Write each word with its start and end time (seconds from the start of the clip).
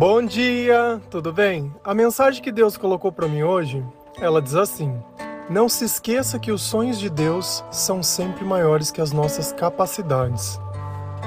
Bom 0.00 0.24
dia, 0.24 0.98
tudo 1.10 1.30
bem? 1.30 1.70
A 1.84 1.92
mensagem 1.92 2.42
que 2.42 2.50
Deus 2.50 2.74
colocou 2.74 3.12
para 3.12 3.28
mim 3.28 3.42
hoje, 3.42 3.84
ela 4.18 4.40
diz 4.40 4.54
assim: 4.54 4.94
Não 5.50 5.68
se 5.68 5.84
esqueça 5.84 6.38
que 6.38 6.50
os 6.50 6.62
sonhos 6.62 6.98
de 6.98 7.10
Deus 7.10 7.62
são 7.70 8.02
sempre 8.02 8.42
maiores 8.42 8.90
que 8.90 9.02
as 9.02 9.12
nossas 9.12 9.52
capacidades. 9.52 10.58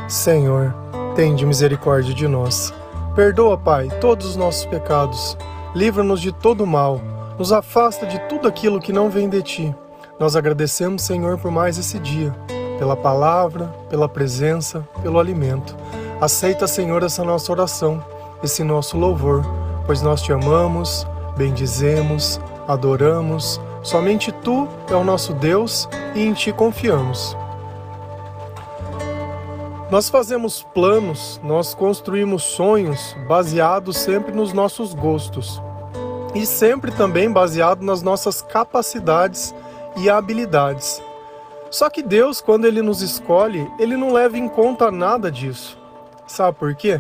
Senhor, 0.10 0.74
tende 1.16 1.46
misericórdia 1.46 2.16
de 2.16 2.28
nós. 2.28 2.74
Perdoa, 3.16 3.60
Pai, 3.60 3.90
todos 4.02 4.26
os 4.26 4.36
nossos 4.36 4.66
pecados. 4.66 5.38
Livra-nos 5.76 6.20
de 6.20 6.32
todo 6.32 6.66
mal. 6.66 7.00
Nos 7.38 7.52
afasta 7.52 8.08
de 8.08 8.18
tudo 8.22 8.48
aquilo 8.48 8.82
que 8.82 8.92
não 8.92 9.08
vem 9.08 9.30
de 9.30 9.44
ti. 9.44 9.76
Nós 10.20 10.36
agradecemos, 10.36 11.04
Senhor, 11.04 11.38
por 11.38 11.52
mais 11.52 11.78
esse 11.78 12.00
dia, 12.00 12.36
pela 12.80 12.98
palavra, 12.98 13.68
pela 13.88 14.10
presença, 14.10 14.80
pelo 15.04 15.20
alimento. 15.20 15.78
Aceita, 16.20 16.66
Senhor, 16.66 17.04
essa 17.04 17.24
nossa 17.24 17.52
oração 17.52 18.04
esse 18.44 18.64
nosso 18.64 18.98
louvor, 18.98 19.44
pois 19.86 20.02
nós 20.02 20.22
te 20.22 20.34
amamos, 20.34 21.08
bendizemos, 21.38 22.40
adoramos. 22.68 23.60
Somente 23.82 24.32
tu 24.32 24.68
é 24.90 24.96
o 24.96 25.04
nosso 25.04 25.34
Deus 25.34 25.88
e 26.14 26.22
em 26.22 26.34
ti 26.34 26.52
confiamos. 26.52 27.36
Nós 29.90 30.10
fazemos 30.10 30.64
planos, 30.74 31.40
nós 31.44 31.74
construímos 31.74 32.44
sonhos 32.44 33.16
baseados 33.28 33.98
sempre 33.98 34.32
nos 34.32 34.52
nossos 34.52 34.94
gostos 34.94 35.62
e 36.34 36.46
sempre 36.46 36.92
também 36.92 37.32
baseado 37.32 37.84
nas 37.84 38.02
nossas 38.02 38.42
capacidades 38.42 39.54
e 39.96 40.10
habilidades. 40.10 41.02
Só 41.70 41.90
que 41.90 42.02
Deus, 42.02 42.42
quando 42.42 42.66
Ele 42.66 42.82
nos 42.82 43.02
escolhe, 43.02 43.72
Ele 43.78 43.96
não 43.96 44.12
leva 44.14 44.38
em 44.38 44.48
conta 44.48 44.92
nada 44.92 45.32
disso. 45.32 45.78
Sabe 46.26 46.58
por 46.58 46.74
quê? 46.76 47.00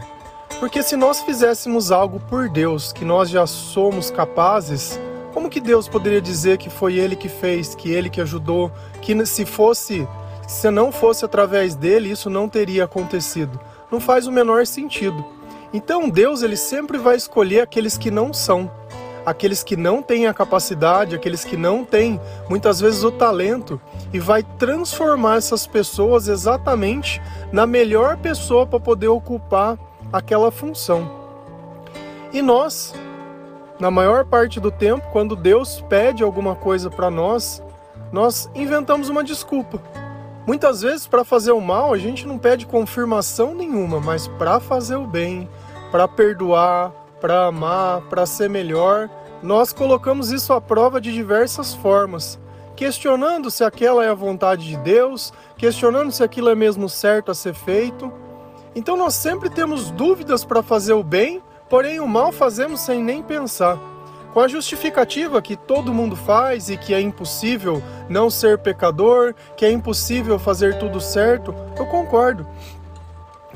Porque 0.60 0.82
se 0.82 0.96
nós 0.96 1.22
fizéssemos 1.22 1.92
algo 1.92 2.20
por 2.20 2.50
Deus 2.50 2.94
que 2.94 3.04
nós 3.04 3.30
já 3.30 3.46
somos 3.46 4.10
capazes, 4.10 5.00
como 5.34 5.50
que 5.50 5.60
Deus 5.60 5.88
poderia 5.88 6.22
dizer 6.22 6.58
que 6.58 6.70
foi 6.70 6.96
ele 6.96 7.16
que 7.16 7.28
fez, 7.28 7.76
que 7.76 7.92
ele 7.92 8.10
que 8.10 8.22
ajudou, 8.22 8.72
que 9.02 9.26
se 9.26 9.46
fosse, 9.46 10.08
se 10.48 10.70
não 10.70 10.92
fosse 10.92 11.26
através 11.26 11.76
dele, 11.76 12.12
isso 12.12 12.30
não 12.30 12.48
teria 12.48 12.86
acontecido? 12.86 13.60
Não 13.92 14.00
faz 14.00 14.28
o 14.28 14.32
menor 14.32 14.66
sentido. 14.66 15.26
Então 15.74 16.08
Deus 16.08 16.44
ele 16.44 16.56
sempre 16.56 16.98
vai 17.00 17.16
escolher 17.16 17.62
aqueles 17.62 17.98
que 17.98 18.12
não 18.12 18.32
são, 18.32 18.70
aqueles 19.26 19.64
que 19.64 19.76
não 19.76 20.04
têm 20.04 20.28
a 20.28 20.34
capacidade, 20.34 21.16
aqueles 21.16 21.44
que 21.44 21.58
não 21.58 21.84
têm 21.84 22.22
muitas 22.48 22.80
vezes 22.80 23.04
o 23.04 23.12
talento 23.12 23.82
e 24.14 24.20
vai 24.20 24.44
transformar 24.44 25.38
essas 25.38 25.66
pessoas 25.66 26.28
exatamente 26.28 27.20
na 27.52 27.66
melhor 27.66 28.18
pessoa 28.18 28.68
para 28.68 28.80
poder 28.80 29.08
ocupar 29.08 29.78
aquela 30.14 30.52
função. 30.52 31.10
E 32.32 32.42
nós, 32.42 32.94
na 33.80 33.90
maior 33.90 34.24
parte 34.26 34.60
do 34.60 34.70
tempo, 34.70 35.06
quando 35.12 35.36
Deus 35.36 35.82
pede 35.90 36.24
alguma 36.24 36.56
coisa 36.56 36.90
para 36.92 37.10
nós, 37.10 37.64
nós 38.12 38.48
inventamos 38.54 39.10
uma 39.10 39.24
desculpa. 39.24 39.82
Muitas 40.46 40.82
vezes, 40.82 41.08
para 41.08 41.24
fazer 41.24 41.52
o 41.52 41.60
mal, 41.60 41.94
a 41.94 41.98
gente 41.98 42.28
não 42.28 42.38
pede 42.38 42.68
confirmação 42.68 43.56
nenhuma, 43.56 44.00
mas 44.00 44.28
para 44.28 44.60
fazer 44.60 44.98
o 44.98 45.08
bem, 45.08 45.50
para 45.90 46.08
perdoar, 46.08 46.92
para 47.20 47.46
amar, 47.46 48.02
para 48.02 48.26
ser 48.26 48.50
melhor, 48.50 49.10
nós 49.42 49.74
colocamos 49.74 50.32
isso 50.32 50.54
à 50.54 50.62
prova 50.62 51.00
de 51.00 51.12
diversas 51.14 51.74
formas, 51.74 52.40
questionando 52.76 53.50
se 53.50 53.64
aquela 53.64 54.04
é 54.04 54.10
a 54.10 54.14
vontade 54.14 54.68
de 54.68 54.78
Deus, 54.78 55.34
questionando 55.58 56.12
se 56.12 56.24
aquilo 56.24 56.50
é 56.50 56.56
mesmo 56.56 56.90
certo 56.90 57.32
a 57.32 57.36
ser 57.36 57.54
feito. 57.54 58.12
Então 58.76 58.98
nós 58.98 59.14
sempre 59.14 59.50
temos 59.50 59.92
dúvidas 59.92 60.44
para 60.44 60.64
fazer 60.64 60.94
o 60.94 61.04
bem, 61.04 61.42
porém 61.70 62.00
o 62.00 62.08
mal 62.08 62.32
fazemos 62.32 62.82
sem 62.82 63.04
nem 63.04 63.22
pensar. 63.22 63.78
Com 64.34 64.40
a 64.40 64.48
justificativa 64.48 65.42
que 65.44 65.56
todo 65.56 65.94
mundo 65.94 66.16
faz 66.16 66.68
e 66.68 66.76
que 66.76 66.92
é 66.92 67.00
impossível 67.00 67.84
não 68.10 68.32
ser 68.32 68.58
pecador, 68.58 69.36
que 69.56 69.64
é 69.64 69.72
impossível 69.72 70.40
fazer 70.40 70.80
tudo 70.80 71.00
certo, 71.00 71.54
eu 71.78 71.86
concordo. 71.86 72.48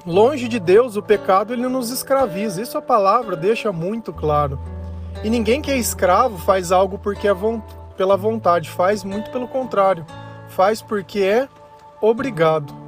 Longe 0.05 0.47
de 0.47 0.59
Deus, 0.59 0.95
o 0.95 1.01
pecado 1.01 1.51
ele 1.51 1.67
nos 1.67 1.89
escraviza. 1.89 2.61
Isso 2.61 2.77
a 2.77 2.81
palavra 2.81 3.35
deixa 3.35 3.71
muito 3.71 4.13
claro. 4.13 4.59
E 5.23 5.29
ninguém 5.29 5.61
que 5.61 5.71
é 5.71 5.77
escravo 5.77 6.37
faz 6.37 6.71
algo 6.71 6.99
porque 6.99 7.27
é 7.27 7.35
pela 7.97 8.15
vontade, 8.15 8.69
faz 8.69 9.03
muito 9.03 9.31
pelo 9.31 9.47
contrário. 9.47 10.05
Faz 10.49 10.79
porque 10.81 11.21
é 11.21 11.49
obrigado. 11.99 12.86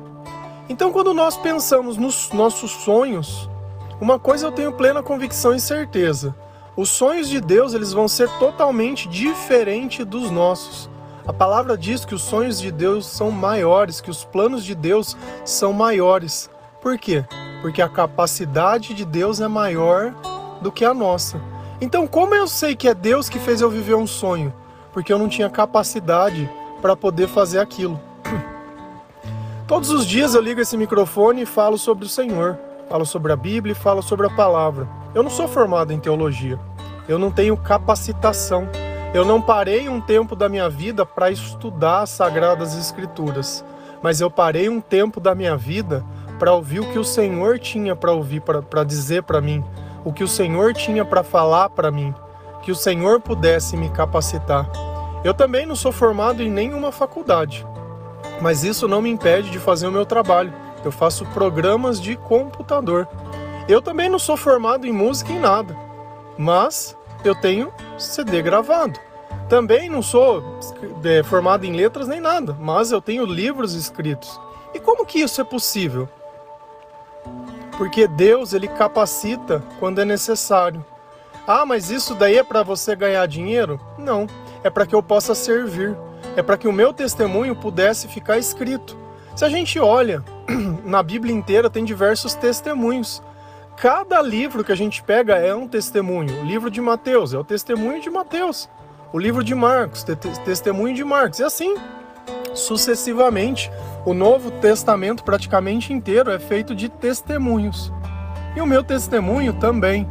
Então, 0.70 0.92
quando 0.92 1.16
nós 1.16 1.36
pensamos 1.36 1.98
nos 1.98 2.32
nossos 2.32 2.70
sonhos, 2.70 3.50
uma 4.00 4.20
coisa 4.20 4.46
eu 4.46 4.52
tenho 4.52 4.72
plena 4.72 5.02
convicção 5.02 5.56
e 5.56 5.60
certeza: 5.60 6.36
os 6.78 6.90
sonhos 6.90 7.28
de 7.28 7.42
Deus 7.42 7.74
eles 7.74 7.92
vão 7.92 8.08
ser 8.08 8.30
totalmente 8.38 9.10
diferentes 9.10 10.06
dos 10.06 10.30
nossos. 10.30 10.88
A 11.26 11.34
palavra 11.34 11.76
diz 11.76 12.06
que 12.06 12.14
os 12.14 12.22
sonhos 12.22 12.60
de 12.60 12.72
Deus 12.72 13.08
são 13.08 13.32
maiores, 13.32 14.00
que 14.00 14.12
os 14.12 14.24
planos 14.24 14.64
de 14.64 14.76
Deus 14.76 15.18
são 15.44 15.74
maiores. 15.74 16.50
Por 16.82 17.00
quê? 17.00 17.26
Porque 17.62 17.82
a 17.82 17.90
capacidade 17.90 18.94
de 18.94 19.06
Deus 19.06 19.42
é 19.42 19.48
maior 19.48 20.14
do 20.62 20.72
que 20.72 20.86
a 20.86 20.94
nossa. 20.94 21.42
Então, 21.82 22.06
como 22.06 22.36
eu 22.36 22.48
sei 22.48 22.76
que 22.76 22.88
é 22.88 22.94
Deus 22.94 23.28
que 23.28 23.40
fez 23.40 23.60
eu 23.62 23.70
viver 23.70 23.96
um 23.96 24.08
sonho? 24.08 24.54
Porque 24.94 25.12
eu 25.12 25.18
não 25.18 25.28
tinha 25.28 25.50
capacidade 25.50 26.50
para 26.82 26.96
poder 26.96 27.28
fazer 27.28 27.60
aquilo. 27.60 28.00
Todos 29.70 29.92
os 29.92 30.04
dias 30.04 30.34
eu 30.34 30.42
ligo 30.42 30.60
esse 30.60 30.76
microfone 30.76 31.44
e 31.44 31.46
falo 31.46 31.78
sobre 31.78 32.04
o 32.04 32.10
Senhor, 32.10 32.58
falo 32.90 33.06
sobre 33.06 33.32
a 33.32 33.36
Bíblia 33.36 33.74
e 33.74 33.76
falo 33.76 34.02
sobre 34.02 34.26
a 34.26 34.30
palavra. 34.32 34.90
Eu 35.14 35.22
não 35.22 35.30
sou 35.30 35.48
formado 35.48 35.94
em 35.94 36.00
teologia, 36.00 36.60
eu 37.08 37.20
não 37.20 37.30
tenho 37.30 37.56
capacitação, 37.56 38.68
eu 39.14 39.24
não 39.24 39.40
parei 39.40 39.88
um 39.88 40.02
tempo 40.02 40.36
da 40.36 40.50
minha 40.50 40.68
vida 40.68 41.06
para 41.06 41.30
estudar 41.30 42.02
as 42.02 42.10
Sagradas 42.10 42.76
Escrituras, 42.76 43.64
mas 44.02 44.20
eu 44.20 44.32
parei 44.32 44.68
um 44.68 44.82
tempo 44.82 45.20
da 45.20 45.36
minha 45.36 45.56
vida 45.56 46.04
para 46.40 46.52
ouvir 46.52 46.80
o 46.80 46.92
que 46.92 46.98
o 46.98 47.06
Senhor 47.06 47.60
tinha 47.60 47.96
para 47.96 48.12
ouvir, 48.12 48.42
para 48.42 48.84
dizer 48.84 49.22
para 49.22 49.40
mim, 49.40 49.64
o 50.04 50.12
que 50.12 50.24
o 50.24 50.28
Senhor 50.28 50.74
tinha 50.74 51.06
para 51.06 51.22
falar 51.22 51.70
para 51.70 51.92
mim, 51.92 52.12
que 52.64 52.72
o 52.72 52.76
Senhor 52.76 53.22
pudesse 53.22 53.78
me 53.78 53.92
capacitar. 53.92 54.68
Eu 55.24 55.36
também 55.36 55.68
não 55.68 55.76
sou 55.76 55.92
formado 55.92 56.42
em 56.42 56.50
nenhuma 56.50 56.92
faculdade. 56.92 57.68
Mas 58.42 58.64
isso 58.64 58.88
não 58.88 59.02
me 59.02 59.10
impede 59.10 59.50
de 59.50 59.60
fazer 59.60 59.88
o 59.88 59.92
meu 59.92 60.06
trabalho. 60.06 60.54
Eu 60.84 60.92
faço 60.92 61.26
programas 61.28 62.00
de 62.00 62.16
computador. 62.16 63.08
Eu 63.68 63.82
também 63.82 64.10
não 64.10 64.18
sou 64.18 64.38
formado 64.38 64.88
em 64.88 64.92
música 64.92 65.32
em 65.32 65.40
nada, 65.40 65.78
mas 66.38 66.98
eu 67.24 67.36
tenho 67.36 67.72
CD 67.98 68.42
gravado. 68.42 69.00
Também 69.48 69.90
não 69.90 70.02
sou 70.02 70.44
é, 71.04 71.22
formado 71.22 71.66
em 71.66 71.74
letras 71.74 72.08
nem 72.08 72.20
nada, 72.20 72.56
mas 72.60 72.92
eu 72.92 73.02
tenho 73.02 73.26
livros 73.26 73.74
escritos. 73.74 74.40
E 74.74 74.80
como 74.80 75.06
que 75.06 75.20
isso 75.20 75.42
é 75.42 75.44
possível? 75.44 76.08
Porque 77.78 78.08
Deus 78.08 78.54
ele 78.54 78.68
capacita 78.68 79.64
quando 79.80 80.00
é 80.00 80.06
necessário. 80.06 80.84
Ah, 81.48 81.66
mas 81.66 81.90
isso 81.90 82.14
daí 82.14 82.38
é 82.38 82.44
para 82.44 82.64
você 82.64 82.96
ganhar 82.96 83.26
dinheiro? 83.28 83.80
Não, 83.98 84.28
é 84.64 84.70
para 84.70 84.86
que 84.86 84.94
eu 84.94 85.02
possa 85.02 85.34
servir 85.34 85.98
é 86.36 86.42
para 86.42 86.58
que 86.58 86.68
o 86.68 86.74
meu 86.74 86.94
testemunho 86.94 87.56
pudesse 87.56 88.08
ficar 88.08 88.38
escrito. 88.38 88.98
Se 89.36 89.46
a 89.46 89.50
gente 89.50 89.80
olha, 89.80 90.24
na 90.84 91.02
Bíblia 91.02 91.34
inteira 91.34 91.70
tem 91.70 91.86
diversos 91.86 92.34
testemunhos. 92.34 93.22
Cada 93.78 94.22
livro 94.22 94.64
que 94.64 94.72
a 94.72 94.76
gente 94.76 95.02
pega 95.02 95.36
é 95.36 95.56
um 95.56 95.68
testemunho. 95.68 96.42
O 96.42 96.46
livro 96.46 96.70
de 96.70 96.82
Mateus 96.82 97.34
é 97.34 97.38
o 97.38 97.44
testemunho 97.44 98.02
de 98.02 98.10
Mateus. 98.10 98.70
O 99.14 99.18
livro 99.18 99.44
de 99.44 99.56
Marcos, 99.56 100.04
te 100.04 100.16
testemunho 100.16 100.94
de 100.94 101.04
Marcos. 101.04 101.40
E 101.40 101.44
assim, 101.44 101.76
sucessivamente, 102.54 103.72
o 104.06 104.14
Novo 104.14 104.52
Testamento 104.52 105.24
praticamente 105.24 105.94
inteiro 105.94 106.32
é 106.32 106.38
feito 106.38 106.76
de 106.76 106.90
testemunhos. 106.90 107.92
E 108.56 108.62
o 108.62 108.66
meu 108.66 108.84
testemunho 108.84 109.54
também. 109.54 110.08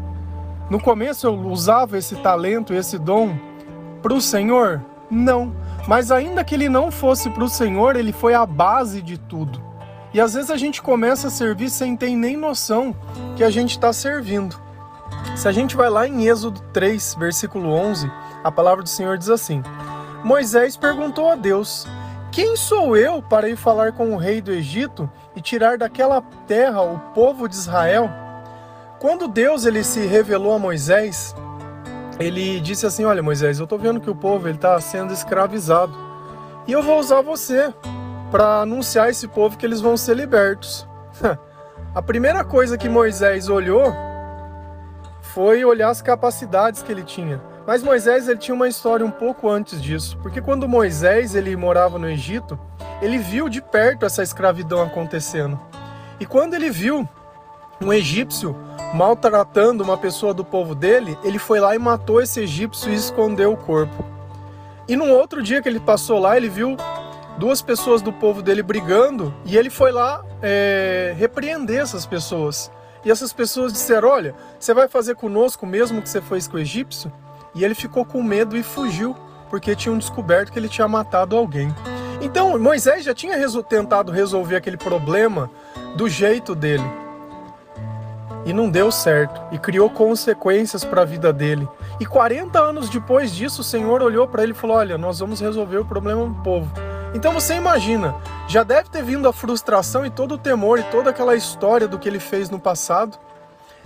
No 0.70 0.80
começo 0.80 1.26
eu 1.26 1.34
usava 1.34 1.98
esse 1.98 2.16
talento, 2.16 2.74
esse 2.74 2.98
dom 2.98 3.36
para 4.02 4.14
o 4.14 4.20
Senhor? 4.20 4.82
Não. 5.10 5.52
Mas 5.88 6.10
ainda 6.12 6.44
que 6.44 6.54
ele 6.54 6.68
não 6.68 6.90
fosse 6.90 7.30
para 7.30 7.42
o 7.42 7.48
Senhor, 7.48 7.96
ele 7.96 8.12
foi 8.12 8.34
a 8.34 8.44
base 8.44 9.00
de 9.00 9.16
tudo. 9.16 9.58
E 10.12 10.20
às 10.20 10.34
vezes 10.34 10.50
a 10.50 10.56
gente 10.58 10.82
começa 10.82 11.28
a 11.28 11.30
servir 11.30 11.70
sem 11.70 11.96
ter 11.96 12.14
nem 12.14 12.36
noção 12.36 12.94
que 13.34 13.42
a 13.42 13.48
gente 13.48 13.70
está 13.70 13.90
servindo. 13.90 14.60
Se 15.34 15.48
a 15.48 15.52
gente 15.52 15.74
vai 15.74 15.88
lá 15.88 16.06
em 16.06 16.26
Êxodo 16.26 16.60
3, 16.74 17.14
versículo 17.18 17.70
11, 17.70 18.12
a 18.44 18.52
palavra 18.52 18.82
do 18.82 18.88
Senhor 18.88 19.16
diz 19.16 19.30
assim: 19.30 19.62
Moisés 20.22 20.76
perguntou 20.76 21.30
a 21.30 21.34
Deus: 21.34 21.86
Quem 22.30 22.54
sou 22.54 22.94
eu 22.94 23.22
para 23.22 23.48
ir 23.48 23.56
falar 23.56 23.92
com 23.92 24.12
o 24.12 24.18
rei 24.18 24.42
do 24.42 24.52
Egito 24.52 25.10
e 25.34 25.40
tirar 25.40 25.78
daquela 25.78 26.20
terra 26.46 26.82
o 26.82 26.98
povo 27.14 27.48
de 27.48 27.54
Israel? 27.54 28.10
Quando 28.98 29.26
Deus 29.26 29.64
ele 29.64 29.82
se 29.82 30.06
revelou 30.06 30.52
a 30.52 30.58
Moisés, 30.58 31.34
ele 32.18 32.60
disse 32.60 32.86
assim: 32.86 33.04
Olha, 33.04 33.22
Moisés, 33.22 33.58
eu 33.58 33.64
estou 33.64 33.78
vendo 33.78 34.00
que 34.00 34.10
o 34.10 34.14
povo 34.14 34.48
está 34.48 34.80
sendo 34.80 35.12
escravizado 35.12 35.96
e 36.66 36.72
eu 36.72 36.82
vou 36.82 36.98
usar 36.98 37.22
você 37.22 37.72
para 38.30 38.62
anunciar 38.62 39.06
a 39.06 39.10
esse 39.10 39.26
povo 39.26 39.56
que 39.56 39.64
eles 39.64 39.80
vão 39.80 39.96
ser 39.96 40.14
libertos. 40.14 40.86
a 41.94 42.02
primeira 42.02 42.44
coisa 42.44 42.76
que 42.76 42.88
Moisés 42.88 43.48
olhou 43.48 43.94
foi 45.22 45.64
olhar 45.64 45.90
as 45.90 46.02
capacidades 46.02 46.82
que 46.82 46.92
ele 46.92 47.02
tinha. 47.02 47.40
Mas 47.66 47.82
Moisés 47.82 48.28
ele 48.28 48.38
tinha 48.38 48.54
uma 48.54 48.66
história 48.66 49.04
um 49.04 49.10
pouco 49.10 49.48
antes 49.48 49.80
disso, 49.80 50.16
porque 50.22 50.40
quando 50.40 50.66
Moisés 50.66 51.34
ele 51.34 51.54
morava 51.54 51.98
no 51.98 52.08
Egito, 52.08 52.58
ele 53.00 53.18
viu 53.18 53.48
de 53.48 53.60
perto 53.60 54.06
essa 54.06 54.22
escravidão 54.22 54.82
acontecendo. 54.82 55.58
E 56.18 56.26
quando 56.26 56.54
ele 56.54 56.70
viu 56.70 57.06
um 57.80 57.92
egípcio 57.92 58.56
maltratando 58.94 59.84
uma 59.84 59.96
pessoa 59.96 60.32
do 60.32 60.44
povo 60.44 60.74
dele, 60.74 61.18
ele 61.22 61.38
foi 61.38 61.60
lá 61.60 61.74
e 61.74 61.78
matou 61.78 62.20
esse 62.20 62.40
egípcio 62.40 62.90
e 62.90 62.94
escondeu 62.94 63.52
o 63.52 63.56
corpo. 63.56 64.04
E 64.88 64.96
num 64.96 65.12
outro 65.12 65.42
dia 65.42 65.60
que 65.60 65.68
ele 65.68 65.80
passou 65.80 66.18
lá, 66.18 66.36
ele 66.36 66.48
viu 66.48 66.76
duas 67.36 67.60
pessoas 67.60 68.00
do 68.00 68.12
povo 68.12 68.42
dele 68.42 68.62
brigando 68.62 69.34
e 69.44 69.56
ele 69.56 69.70
foi 69.70 69.92
lá 69.92 70.24
é, 70.42 71.14
repreender 71.16 71.80
essas 71.80 72.06
pessoas. 72.06 72.70
E 73.04 73.10
essas 73.10 73.32
pessoas 73.32 73.72
disseram: 73.72 74.08
Olha, 74.08 74.34
você 74.58 74.72
vai 74.72 74.88
fazer 74.88 75.14
conosco 75.14 75.66
o 75.66 75.68
mesmo 75.68 76.02
que 76.02 76.08
você 76.08 76.20
fez 76.20 76.48
com 76.48 76.56
o 76.56 76.60
egípcio? 76.60 77.12
E 77.54 77.64
ele 77.64 77.74
ficou 77.74 78.04
com 78.04 78.22
medo 78.22 78.56
e 78.56 78.62
fugiu, 78.62 79.14
porque 79.50 79.76
tinham 79.76 79.98
descoberto 79.98 80.52
que 80.52 80.58
ele 80.58 80.68
tinha 80.68 80.88
matado 80.88 81.36
alguém. 81.36 81.74
Então 82.20 82.58
Moisés 82.58 83.04
já 83.04 83.14
tinha 83.14 83.36
tentado 83.68 84.10
resolver 84.10 84.56
aquele 84.56 84.76
problema 84.76 85.50
do 85.96 86.08
jeito 86.08 86.54
dele. 86.54 87.07
E 88.44 88.52
não 88.52 88.70
deu 88.70 88.90
certo, 88.90 89.40
e 89.52 89.58
criou 89.58 89.90
consequências 89.90 90.84
para 90.84 91.02
a 91.02 91.04
vida 91.04 91.32
dele. 91.32 91.68
E 92.00 92.06
40 92.06 92.58
anos 92.58 92.88
depois 92.88 93.34
disso, 93.34 93.60
o 93.60 93.64
Senhor 93.64 94.02
olhou 94.02 94.26
para 94.26 94.42
ele 94.42 94.52
e 94.52 94.54
falou: 94.54 94.76
Olha, 94.76 94.96
nós 94.96 95.18
vamos 95.18 95.40
resolver 95.40 95.78
o 95.78 95.84
problema 95.84 96.26
do 96.26 96.34
povo. 96.42 96.70
Então 97.14 97.32
você 97.32 97.54
imagina, 97.54 98.14
já 98.46 98.62
deve 98.62 98.90
ter 98.90 99.02
vindo 99.02 99.28
a 99.28 99.32
frustração 99.32 100.04
e 100.04 100.10
todo 100.10 100.34
o 100.34 100.38
temor 100.38 100.78
e 100.78 100.82
toda 100.84 101.10
aquela 101.10 101.34
história 101.34 101.88
do 101.88 101.98
que 101.98 102.08
ele 102.08 102.20
fez 102.20 102.50
no 102.50 102.58
passado. 102.58 103.18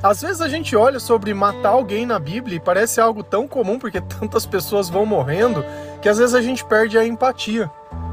Às 0.03 0.21
vezes 0.21 0.41
a 0.41 0.49
gente 0.49 0.75
olha 0.75 0.99
sobre 0.99 1.33
matar 1.33 1.71
alguém 1.71 2.05
na 2.05 2.19
Bíblia 2.19 2.57
e 2.57 2.61
parece 2.61 3.01
algo 3.01 3.23
tão 3.23 3.47
comum 3.47 3.79
porque 3.79 4.01
tantas 4.01 4.45
pessoas 4.45 4.91
vão 4.91 5.07
morrendo 5.07 5.65
que 6.01 6.09
às 6.09 6.19
vezes 6.19 6.35
a 6.35 6.43
gente 6.43 6.65
perde 6.65 6.99
a 6.99 7.07
empatia. 7.07 7.71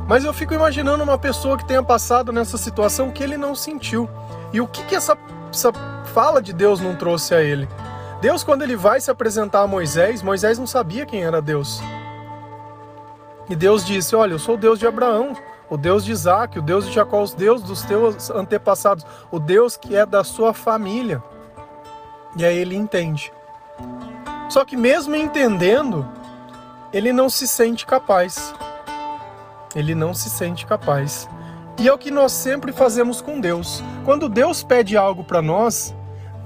Mas 0.08 0.24
eu 0.24 0.34
fico 0.34 0.54
imaginando 0.54 1.04
uma 1.04 1.18
pessoa 1.18 1.58
que 1.58 1.66
tenha 1.66 1.82
passado 1.82 2.32
nessa 2.32 2.58
situação 2.58 3.12
que 3.12 3.24
ele 3.24 3.38
não 3.38 3.56
sentiu. 3.56 4.08
E 4.54 4.62
o 4.62 4.68
que, 4.68 4.84
que 4.84 4.96
essa, 4.96 5.18
essa 5.52 5.72
fala 6.10 6.42
de 6.42 6.52
Deus 6.52 6.80
não 6.80 6.96
trouxe 6.96 7.34
a 7.34 7.42
ele? 7.42 7.68
Deus, 8.22 8.44
quando 8.44 8.64
ele 8.64 8.76
vai 8.76 9.00
se 9.00 9.10
apresentar 9.10 9.62
a 9.62 9.68
Moisés, 9.68 10.22
Moisés 10.22 10.60
não 10.60 10.68
sabia 10.68 11.06
quem 11.06 11.24
era 11.24 11.42
Deus. 11.42 11.82
E 13.50 13.56
Deus 13.56 13.86
disse: 13.86 14.16
Olha, 14.16 14.34
eu 14.34 14.40
sou 14.40 14.56
o 14.56 14.58
Deus 14.58 14.78
de 14.78 14.86
Abraão, 14.86 15.34
o 15.70 15.78
Deus 15.78 16.04
de 16.04 16.12
Isaac, 16.12 16.60
o 16.60 16.62
Deus 16.62 16.86
de 16.86 16.92
Jacó, 16.92 17.22
os 17.22 17.34
Deus 17.34 17.64
dos 17.64 17.84
teus 17.84 18.30
antepassados, 18.30 19.06
o 19.32 19.40
Deus 19.40 19.78
que 19.78 19.96
é 19.96 20.06
da 20.06 20.24
sua 20.24 20.54
família. 20.54 21.24
E 22.36 22.44
aí 22.44 22.58
ele 22.58 22.76
entende. 22.76 23.32
Só 24.50 24.66
que 24.66 24.76
mesmo 24.76 25.16
entendendo, 25.16 26.08
ele 26.92 27.14
não 27.14 27.30
se 27.30 27.48
sente 27.48 27.86
capaz. 27.86 28.54
Ele 29.76 29.96
não 29.96 30.14
se 30.14 30.30
sente 30.30 30.66
capaz. 30.66 31.30
E 31.80 31.88
é 31.88 31.94
o 31.94 31.98
que 31.98 32.12
nós 32.12 32.34
sempre 32.34 32.74
fazemos 32.74 33.22
com 33.22 33.40
Deus. 33.40 33.82
Quando 34.04 34.28
Deus 34.28 34.62
pede 34.62 34.98
algo 34.98 35.24
para 35.24 35.42
nós, 35.42 35.96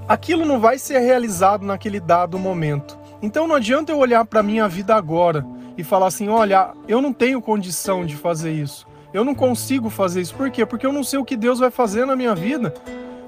aquilo 0.08 0.44
não 0.44 0.60
vai 0.60 0.78
ser 0.78 0.98
realizado 0.98 1.64
naquele 1.64 2.00
dado 2.00 2.38
momento. 2.38 2.98
Então 3.22 3.46
não 3.46 3.54
adianta 3.54 3.92
eu 3.92 3.98
olhar 3.98 4.24
para 4.24 4.40
a 4.40 4.42
minha 4.42 4.68
vida 4.68 4.94
agora 4.94 5.44
e 5.76 5.84
falar 5.84 6.06
assim: 6.06 6.28
olha, 6.28 6.72
eu 6.86 7.00
não 7.00 7.12
tenho 7.12 7.40
condição 7.40 8.04
de 8.04 8.16
fazer 8.16 8.52
isso. 8.52 8.86
Eu 9.12 9.24
não 9.24 9.34
consigo 9.34 9.88
fazer 9.88 10.20
isso. 10.20 10.34
Por 10.34 10.50
quê? 10.50 10.66
Porque 10.66 10.84
eu 10.84 10.92
não 10.92 11.04
sei 11.04 11.18
o 11.18 11.24
que 11.24 11.36
Deus 11.36 11.60
vai 11.60 11.70
fazer 11.70 12.04
na 12.04 12.16
minha 12.16 12.34
vida. 12.34 12.74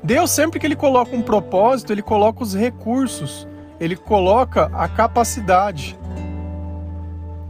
Deus, 0.03 0.31
sempre 0.31 0.59
que 0.59 0.67
Ele 0.67 0.77
coloca 0.77 1.15
um 1.15 1.23
propósito, 1.23 1.93
Ele 1.93 2.03
coloca 2.03 2.43
os 2.43 2.55
recursos, 2.55 3.47
Ele 3.79 3.97
coloca 3.97 4.71
a 4.75 4.89
capacidade. 4.89 5.97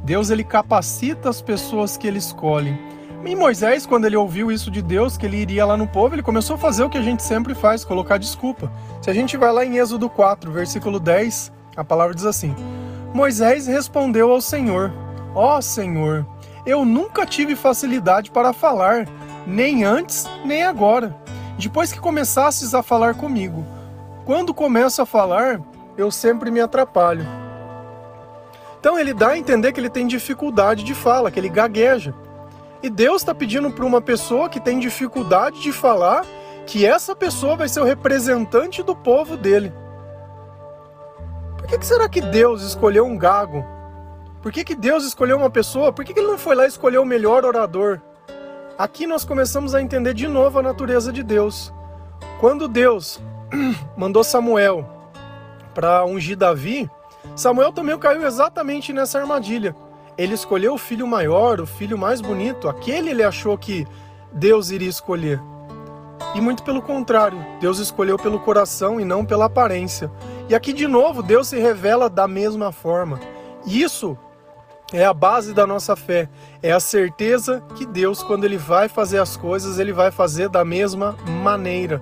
Deus, 0.05 0.31
Ele 0.31 0.45
capacita 0.45 1.29
as 1.29 1.41
pessoas 1.41 1.97
que 1.97 2.07
Ele 2.07 2.19
escolhe. 2.19 2.79
E 3.27 3.35
Moisés, 3.35 3.85
quando 3.85 4.05
ele 4.05 4.17
ouviu 4.17 4.53
isso 4.53 4.71
de 4.71 4.81
Deus, 4.81 5.17
que 5.17 5.27
ele 5.27 5.39
iria 5.39 5.67
lá 5.67 5.77
no 5.77 5.89
povo, 5.89 6.15
ele 6.15 6.23
começou 6.23 6.55
a 6.55 6.59
fazer 6.59 6.85
o 6.85 6.89
que 6.89 6.97
a 6.97 7.03
gente 7.03 7.25
sempre 7.25 7.57
faz, 7.57 7.85
colocar 7.85 8.19
desculpa. 8.19 8.71
Se 9.03 9.11
a 9.11 9.13
gente 9.13 9.37
vai 9.37 9.53
lá 9.53 9.65
em 9.65 9.79
Êxodo 9.79 10.09
4, 10.09 10.53
versículo 10.53 11.01
10, 11.01 11.53
a 11.77 11.83
palavra 11.83 12.15
diz 12.15 12.25
assim: 12.25 12.55
Moisés 13.13 13.67
respondeu 13.67 14.31
ao 14.31 14.41
Senhor: 14.41 14.93
Ó 15.35 15.59
oh, 15.59 15.61
Senhor, 15.61 16.25
eu 16.65 16.85
nunca 16.85 17.27
tive 17.27 17.57
facilidade 17.57 18.31
para 18.31 18.53
falar, 18.53 19.09
nem 19.45 19.83
antes 19.83 20.25
nem 20.45 20.63
agora, 20.63 21.17
depois 21.59 21.93
que 21.93 21.99
começasses 21.99 22.75
a 22.75 22.83
falar 22.83 23.15
comigo. 23.15 23.67
Quando 24.25 24.55
começo 24.55 25.03
a 25.03 25.07
falar, 25.07 25.61
eu 25.99 26.13
sempre 26.13 26.49
me 26.49 26.61
atrapalho. 26.61 27.27
Então 28.79 28.97
ele 28.97 29.13
dá 29.13 29.31
a 29.31 29.39
entender 29.39 29.73
que 29.73 29.81
ele 29.81 29.91
tem 29.91 30.07
dificuldade 30.07 30.85
de 30.85 30.95
fala, 30.95 31.29
que 31.29 31.41
ele 31.41 31.49
gagueja. 31.49 32.15
E 32.83 32.91
Deus 32.91 33.23
está 33.23 33.35
pedindo 33.35 33.71
para 33.71 33.85
uma 33.85 34.01
pessoa 34.01 34.49
que 34.49 34.61
tem 34.61 34.79
dificuldade 34.79 35.61
de 35.61 35.73
falar 35.73 36.25
que 36.67 36.85
essa 36.85 37.15
pessoa 37.15 37.57
vai 37.57 37.69
ser 37.69 37.81
o 37.81 37.85
representante 37.85 38.83
do 38.83 38.95
povo 38.95 39.37
dele. 39.37 39.73
Por 41.57 41.67
que, 41.67 41.79
que 41.79 41.87
será 41.87 42.09
que 42.09 42.21
Deus 42.21 42.63
escolheu 42.63 43.05
um 43.07 43.17
gago? 43.17 43.65
Por 44.43 44.53
que, 44.53 44.63
que 44.63 44.75
Deus 44.75 45.05
escolheu 45.05 45.37
uma 45.37 45.51
pessoa? 45.51 45.93
Por 45.93 46.05
que, 46.05 46.13
que 46.13 46.21
ele 46.21 46.29
não 46.29 46.39
foi 46.39 46.55
lá 46.55 46.67
escolher 46.67 46.99
o 46.99 47.05
melhor 47.05 47.45
orador? 47.45 48.01
Aqui 48.79 49.07
nós 49.07 49.25
começamos 49.25 49.75
a 49.75 49.81
entender 49.81 50.13
de 50.13 50.29
novo 50.29 50.59
a 50.59 50.63
natureza 50.63 51.13
de 51.13 51.23
Deus. 51.23 51.73
Quando 52.39 52.69
Deus 52.69 53.21
mandou 53.97 54.23
Samuel 54.23 54.87
para 55.75 56.05
ungir 56.05 56.37
Davi, 56.37 56.91
Samuel 57.35 57.73
também 57.73 57.99
caiu 57.99 58.27
exatamente 58.27 58.93
nessa 58.93 59.19
armadilha. 59.19 59.75
Ele 60.19 60.35
escolheu 60.35 60.75
o 60.75 60.79
filho 60.79 61.07
maior, 61.07 61.61
o 61.61 61.67
filho 61.67 61.99
mais 61.99 62.21
bonito, 62.21 62.69
aquele 62.69 63.11
ele 63.11 63.23
achou 63.23 63.57
que 63.59 63.87
Deus 64.33 64.71
iria 64.71 64.89
escolher. 64.89 65.41
E 66.35 66.41
muito 66.41 66.63
pelo 66.63 66.83
contrário, 66.83 67.39
Deus 67.61 67.79
escolheu 67.79 68.19
pelo 68.19 68.41
coração 68.41 69.01
e 69.01 69.05
não 69.05 69.25
pela 69.25 69.47
aparência. 69.47 70.11
E 70.49 70.55
aqui 70.55 70.73
de 70.73 70.87
novo, 70.87 71.23
Deus 71.23 71.49
se 71.49 71.59
revela 71.59 72.09
da 72.09 72.27
mesma 72.27 72.73
forma. 72.73 73.21
Isso 73.67 74.17
é 74.93 75.05
a 75.05 75.13
base 75.13 75.53
da 75.53 75.67
nossa 75.67 75.97
fé, 75.97 76.29
é 76.63 76.73
a 76.73 76.81
certeza 76.81 77.63
que 77.75 77.85
Deus, 77.85 78.23
quando 78.23 78.45
Ele 78.45 78.57
vai 78.57 78.89
fazer 78.89 79.19
as 79.19 79.37
coisas, 79.37 79.79
Ele 79.79 79.93
vai 79.93 80.11
fazer 80.11 80.49
da 80.49 80.65
mesma 80.65 81.17
maneira. 81.43 82.01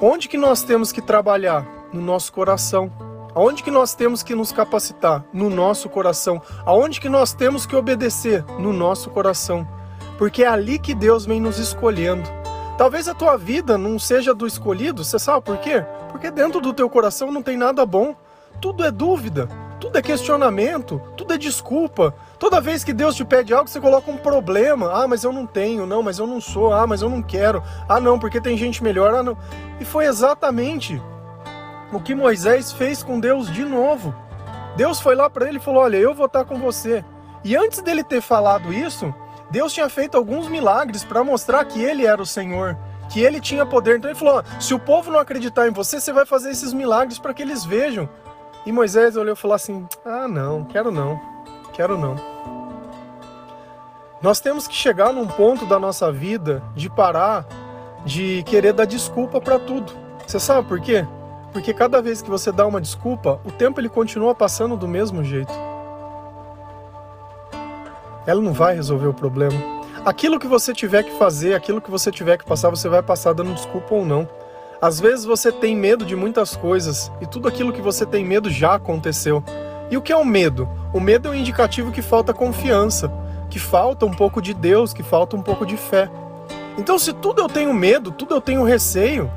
Onde 0.00 0.28
que 0.28 0.36
nós 0.36 0.62
temos 0.62 0.92
que 0.92 1.02
trabalhar? 1.02 1.66
No 1.92 2.00
nosso 2.00 2.32
coração. 2.32 2.92
Aonde 3.34 3.62
que 3.62 3.70
nós 3.70 3.94
temos 3.94 4.22
que 4.22 4.34
nos 4.34 4.52
capacitar? 4.52 5.24
No 5.32 5.50
nosso 5.50 5.88
coração. 5.88 6.40
Aonde 6.64 7.00
que 7.00 7.08
nós 7.08 7.32
temos 7.32 7.66
que 7.66 7.74
obedecer? 7.74 8.44
No 8.60 8.72
nosso 8.72 9.10
coração. 9.10 9.66
Porque 10.16 10.44
é 10.44 10.46
ali 10.46 10.78
que 10.78 10.94
Deus 10.94 11.26
vem 11.26 11.40
nos 11.40 11.58
escolhendo. 11.58 12.22
Talvez 12.78 13.08
a 13.08 13.14
tua 13.14 13.36
vida 13.36 13.76
não 13.76 13.98
seja 13.98 14.34
do 14.34 14.46
escolhido, 14.46 15.04
você 15.04 15.18
sabe 15.18 15.44
por 15.44 15.58
quê? 15.58 15.84
Porque 16.10 16.30
dentro 16.30 16.60
do 16.60 16.72
teu 16.72 16.88
coração 16.88 17.32
não 17.32 17.42
tem 17.42 17.56
nada 17.56 17.84
bom. 17.84 18.14
Tudo 18.60 18.84
é 18.84 18.90
dúvida, 18.90 19.48
tudo 19.80 19.98
é 19.98 20.02
questionamento, 20.02 21.00
tudo 21.16 21.34
é 21.34 21.38
desculpa. 21.38 22.14
Toda 22.38 22.60
vez 22.60 22.82
que 22.82 22.92
Deus 22.92 23.16
te 23.16 23.24
pede 23.24 23.52
algo, 23.52 23.68
você 23.68 23.80
coloca 23.80 24.10
um 24.10 24.16
problema. 24.16 24.92
Ah, 24.92 25.08
mas 25.08 25.24
eu 25.24 25.32
não 25.32 25.46
tenho, 25.46 25.86
não, 25.86 26.02
mas 26.02 26.18
eu 26.18 26.26
não 26.26 26.40
sou, 26.40 26.72
ah, 26.72 26.86
mas 26.86 27.02
eu 27.02 27.10
não 27.10 27.22
quero. 27.22 27.62
Ah, 27.88 28.00
não, 28.00 28.18
porque 28.18 28.40
tem 28.40 28.56
gente 28.56 28.82
melhor. 28.82 29.12
Ah, 29.12 29.22
não. 29.22 29.36
E 29.80 29.84
foi 29.84 30.06
exatamente 30.06 31.00
o 31.92 32.00
que 32.00 32.14
Moisés 32.14 32.72
fez 32.72 33.02
com 33.02 33.20
Deus 33.20 33.50
de 33.52 33.64
novo. 33.64 34.14
Deus 34.76 35.00
foi 35.00 35.14
lá 35.14 35.30
para 35.30 35.48
ele 35.48 35.58
e 35.58 35.60
falou: 35.60 35.82
"Olha, 35.82 35.96
eu 35.96 36.14
vou 36.14 36.26
estar 36.26 36.44
com 36.44 36.58
você". 36.58 37.04
E 37.44 37.56
antes 37.56 37.82
dele 37.82 38.02
ter 38.02 38.20
falado 38.20 38.72
isso, 38.72 39.14
Deus 39.50 39.72
tinha 39.72 39.88
feito 39.88 40.16
alguns 40.16 40.48
milagres 40.48 41.04
para 41.04 41.22
mostrar 41.22 41.64
que 41.64 41.82
ele 41.82 42.06
era 42.06 42.20
o 42.20 42.26
Senhor, 42.26 42.76
que 43.10 43.20
ele 43.20 43.40
tinha 43.40 43.66
poder. 43.66 43.98
Então 43.98 44.10
ele 44.10 44.18
falou: 44.18 44.42
se 44.58 44.74
o 44.74 44.78
povo 44.78 45.10
não 45.10 45.20
acreditar 45.20 45.68
em 45.68 45.72
você, 45.72 46.00
você 46.00 46.12
vai 46.12 46.26
fazer 46.26 46.50
esses 46.50 46.72
milagres 46.72 47.18
para 47.18 47.34
que 47.34 47.42
eles 47.42 47.64
vejam. 47.64 48.08
E 48.66 48.72
Moisés 48.72 49.16
olhou 49.16 49.34
e 49.34 49.38
falou 49.38 49.54
assim: 49.54 49.86
ah, 50.04 50.26
não, 50.26 50.64
quero 50.64 50.90
não, 50.90 51.20
quero 51.72 51.98
não. 51.98 52.16
Nós 54.22 54.40
temos 54.40 54.66
que 54.66 54.74
chegar 54.74 55.12
num 55.12 55.26
ponto 55.26 55.66
da 55.66 55.78
nossa 55.78 56.10
vida 56.10 56.62
de 56.74 56.88
parar 56.88 57.46
de 58.06 58.42
querer 58.44 58.72
dar 58.72 58.86
desculpa 58.86 59.40
para 59.40 59.58
tudo. 59.58 59.92
Você 60.26 60.40
sabe 60.40 60.66
por 60.66 60.80
quê? 60.80 61.06
Porque 61.54 61.72
cada 61.72 62.02
vez 62.02 62.20
que 62.20 62.28
você 62.28 62.52
dá 62.52 62.66
uma 62.66 62.80
desculpa, 62.80 63.40
o 63.46 63.50
tempo 63.50 63.80
ele 63.80 63.88
continua 63.88 64.34
passando 64.34 64.76
do 64.76 64.86
mesmo 64.86 65.24
jeito 65.24 65.54
ela 68.26 68.40
não 68.40 68.52
vai 68.52 68.74
resolver 68.74 69.06
o 69.06 69.14
problema. 69.14 69.56
Aquilo 70.04 70.38
que 70.38 70.46
você 70.46 70.72
tiver 70.72 71.02
que 71.02 71.18
fazer, 71.18 71.54
aquilo 71.54 71.80
que 71.80 71.90
você 71.90 72.10
tiver 72.10 72.36
que 72.36 72.44
passar, 72.44 72.70
você 72.70 72.88
vai 72.88 73.02
passar 73.02 73.32
dando 73.32 73.54
desculpa 73.54 73.94
ou 73.94 74.04
não. 74.04 74.28
Às 74.80 75.00
vezes 75.00 75.24
você 75.24 75.50
tem 75.50 75.74
medo 75.74 76.04
de 76.04 76.14
muitas 76.14 76.56
coisas 76.56 77.10
e 77.20 77.26
tudo 77.26 77.48
aquilo 77.48 77.72
que 77.72 77.80
você 77.80 78.04
tem 78.04 78.24
medo 78.24 78.50
já 78.50 78.74
aconteceu. 78.74 79.42
E 79.90 79.96
o 79.96 80.02
que 80.02 80.12
é 80.12 80.16
o 80.16 80.24
medo? 80.24 80.68
O 80.92 81.00
medo 81.00 81.28
é 81.28 81.30
um 81.30 81.34
indicativo 81.34 81.90
que 81.90 82.02
falta 82.02 82.34
confiança, 82.34 83.10
que 83.48 83.58
falta 83.58 84.04
um 84.04 84.12
pouco 84.12 84.42
de 84.42 84.52
Deus, 84.52 84.92
que 84.92 85.02
falta 85.02 85.36
um 85.36 85.42
pouco 85.42 85.64
de 85.64 85.76
fé. 85.76 86.10
Então, 86.76 86.98
se 86.98 87.12
tudo 87.12 87.40
eu 87.40 87.48
tenho 87.48 87.72
medo, 87.72 88.10
tudo 88.10 88.34
eu 88.34 88.40
tenho 88.40 88.64
receio, 88.64 89.30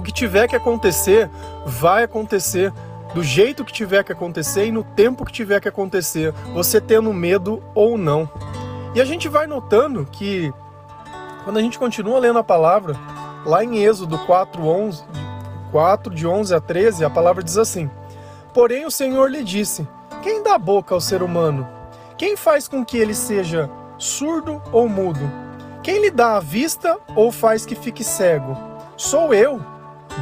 O 0.00 0.02
que 0.02 0.10
tiver 0.10 0.48
que 0.48 0.56
acontecer, 0.56 1.28
vai 1.66 2.04
acontecer 2.04 2.72
do 3.12 3.22
jeito 3.22 3.66
que 3.66 3.70
tiver 3.70 4.02
que 4.02 4.10
acontecer 4.10 4.64
e 4.64 4.72
no 4.72 4.82
tempo 4.82 5.26
que 5.26 5.32
tiver 5.32 5.60
que 5.60 5.68
acontecer, 5.68 6.32
você 6.54 6.80
tendo 6.80 7.12
medo 7.12 7.62
ou 7.74 7.98
não. 7.98 8.26
E 8.94 9.00
a 9.02 9.04
gente 9.04 9.28
vai 9.28 9.46
notando 9.46 10.08
que 10.10 10.50
quando 11.44 11.58
a 11.58 11.60
gente 11.60 11.78
continua 11.78 12.18
lendo 12.18 12.38
a 12.38 12.42
palavra, 12.42 12.96
lá 13.44 13.62
em 13.62 13.84
Êxodo 13.84 14.18
4, 14.20 14.66
11, 14.66 15.04
4 15.70 16.14
de 16.14 16.26
11 16.26 16.54
a 16.54 16.60
13, 16.62 17.04
a 17.04 17.10
palavra 17.10 17.42
diz 17.42 17.58
assim: 17.58 17.90
Porém 18.54 18.86
o 18.86 18.90
Senhor 18.90 19.30
lhe 19.30 19.44
disse: 19.44 19.86
Quem 20.22 20.42
dá 20.42 20.56
boca 20.56 20.94
ao 20.94 21.00
ser 21.02 21.22
humano? 21.22 21.68
Quem 22.16 22.38
faz 22.38 22.66
com 22.66 22.82
que 22.82 22.96
ele 22.96 23.14
seja 23.14 23.68
surdo 23.98 24.62
ou 24.72 24.88
mudo? 24.88 25.30
Quem 25.82 26.00
lhe 26.00 26.10
dá 26.10 26.38
a 26.38 26.40
vista 26.40 26.98
ou 27.14 27.30
faz 27.30 27.66
que 27.66 27.74
fique 27.74 28.02
cego? 28.02 28.56
Sou 28.96 29.32
eu, 29.32 29.60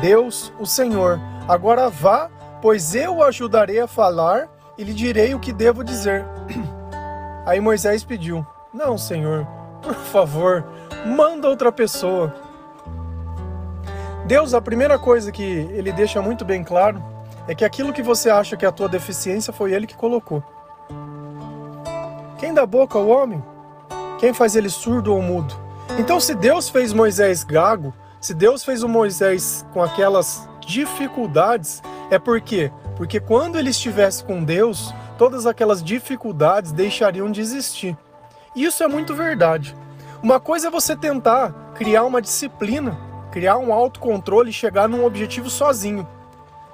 Deus, 0.00 0.52
o 0.58 0.66
Senhor. 0.66 1.20
Agora 1.48 1.88
vá 1.88 2.30
pois 2.60 2.94
eu 2.94 3.16
o 3.16 3.22
ajudarei 3.22 3.80
a 3.80 3.86
falar 3.86 4.48
e 4.76 4.84
lhe 4.84 4.92
direi 4.92 5.34
o 5.34 5.40
que 5.40 5.52
devo 5.52 5.84
dizer. 5.84 6.24
Aí 7.46 7.60
Moisés 7.60 8.04
pediu: 8.04 8.46
Não, 8.72 8.98
Senhor, 8.98 9.46
por 9.82 9.94
favor, 9.94 10.64
manda 11.06 11.48
outra 11.48 11.72
pessoa. 11.72 12.34
Deus, 14.26 14.52
a 14.52 14.60
primeira 14.60 14.98
coisa 14.98 15.32
que 15.32 15.42
ele 15.42 15.90
deixa 15.90 16.20
muito 16.20 16.44
bem 16.44 16.62
claro 16.62 17.02
é 17.46 17.54
que 17.54 17.64
aquilo 17.64 17.94
que 17.94 18.02
você 18.02 18.28
acha 18.28 18.56
que 18.56 18.64
é 18.64 18.68
a 18.68 18.72
tua 18.72 18.88
deficiência 18.88 19.52
foi 19.52 19.72
ele 19.72 19.86
que 19.86 19.96
colocou. 19.96 20.42
Quem 22.38 22.52
dá 22.52 22.66
boca 22.66 22.98
ao 22.98 23.08
homem? 23.08 23.42
Quem 24.18 24.34
faz 24.34 24.54
ele 24.54 24.68
surdo 24.68 25.14
ou 25.14 25.22
mudo? 25.22 25.54
Então, 25.98 26.20
se 26.20 26.34
Deus 26.34 26.68
fez 26.68 26.92
Moisés 26.92 27.42
gago, 27.42 27.94
se 28.20 28.34
Deus 28.34 28.64
fez 28.64 28.82
o 28.82 28.88
Moisés 28.88 29.64
com 29.72 29.82
aquelas 29.82 30.48
dificuldades, 30.60 31.82
é 32.10 32.18
por 32.18 32.40
quê? 32.40 32.70
Porque 32.96 33.20
quando 33.20 33.58
ele 33.58 33.70
estivesse 33.70 34.24
com 34.24 34.42
Deus, 34.42 34.92
todas 35.16 35.46
aquelas 35.46 35.82
dificuldades 35.82 36.72
deixariam 36.72 37.30
de 37.30 37.40
existir. 37.40 37.96
Isso 38.56 38.82
é 38.82 38.88
muito 38.88 39.14
verdade. 39.14 39.74
Uma 40.22 40.40
coisa 40.40 40.66
é 40.66 40.70
você 40.70 40.96
tentar 40.96 41.72
criar 41.74 42.04
uma 42.04 42.20
disciplina, 42.20 42.98
criar 43.30 43.56
um 43.56 43.72
autocontrole 43.72 44.50
e 44.50 44.52
chegar 44.52 44.88
num 44.88 45.04
objetivo 45.04 45.48
sozinho. 45.48 46.06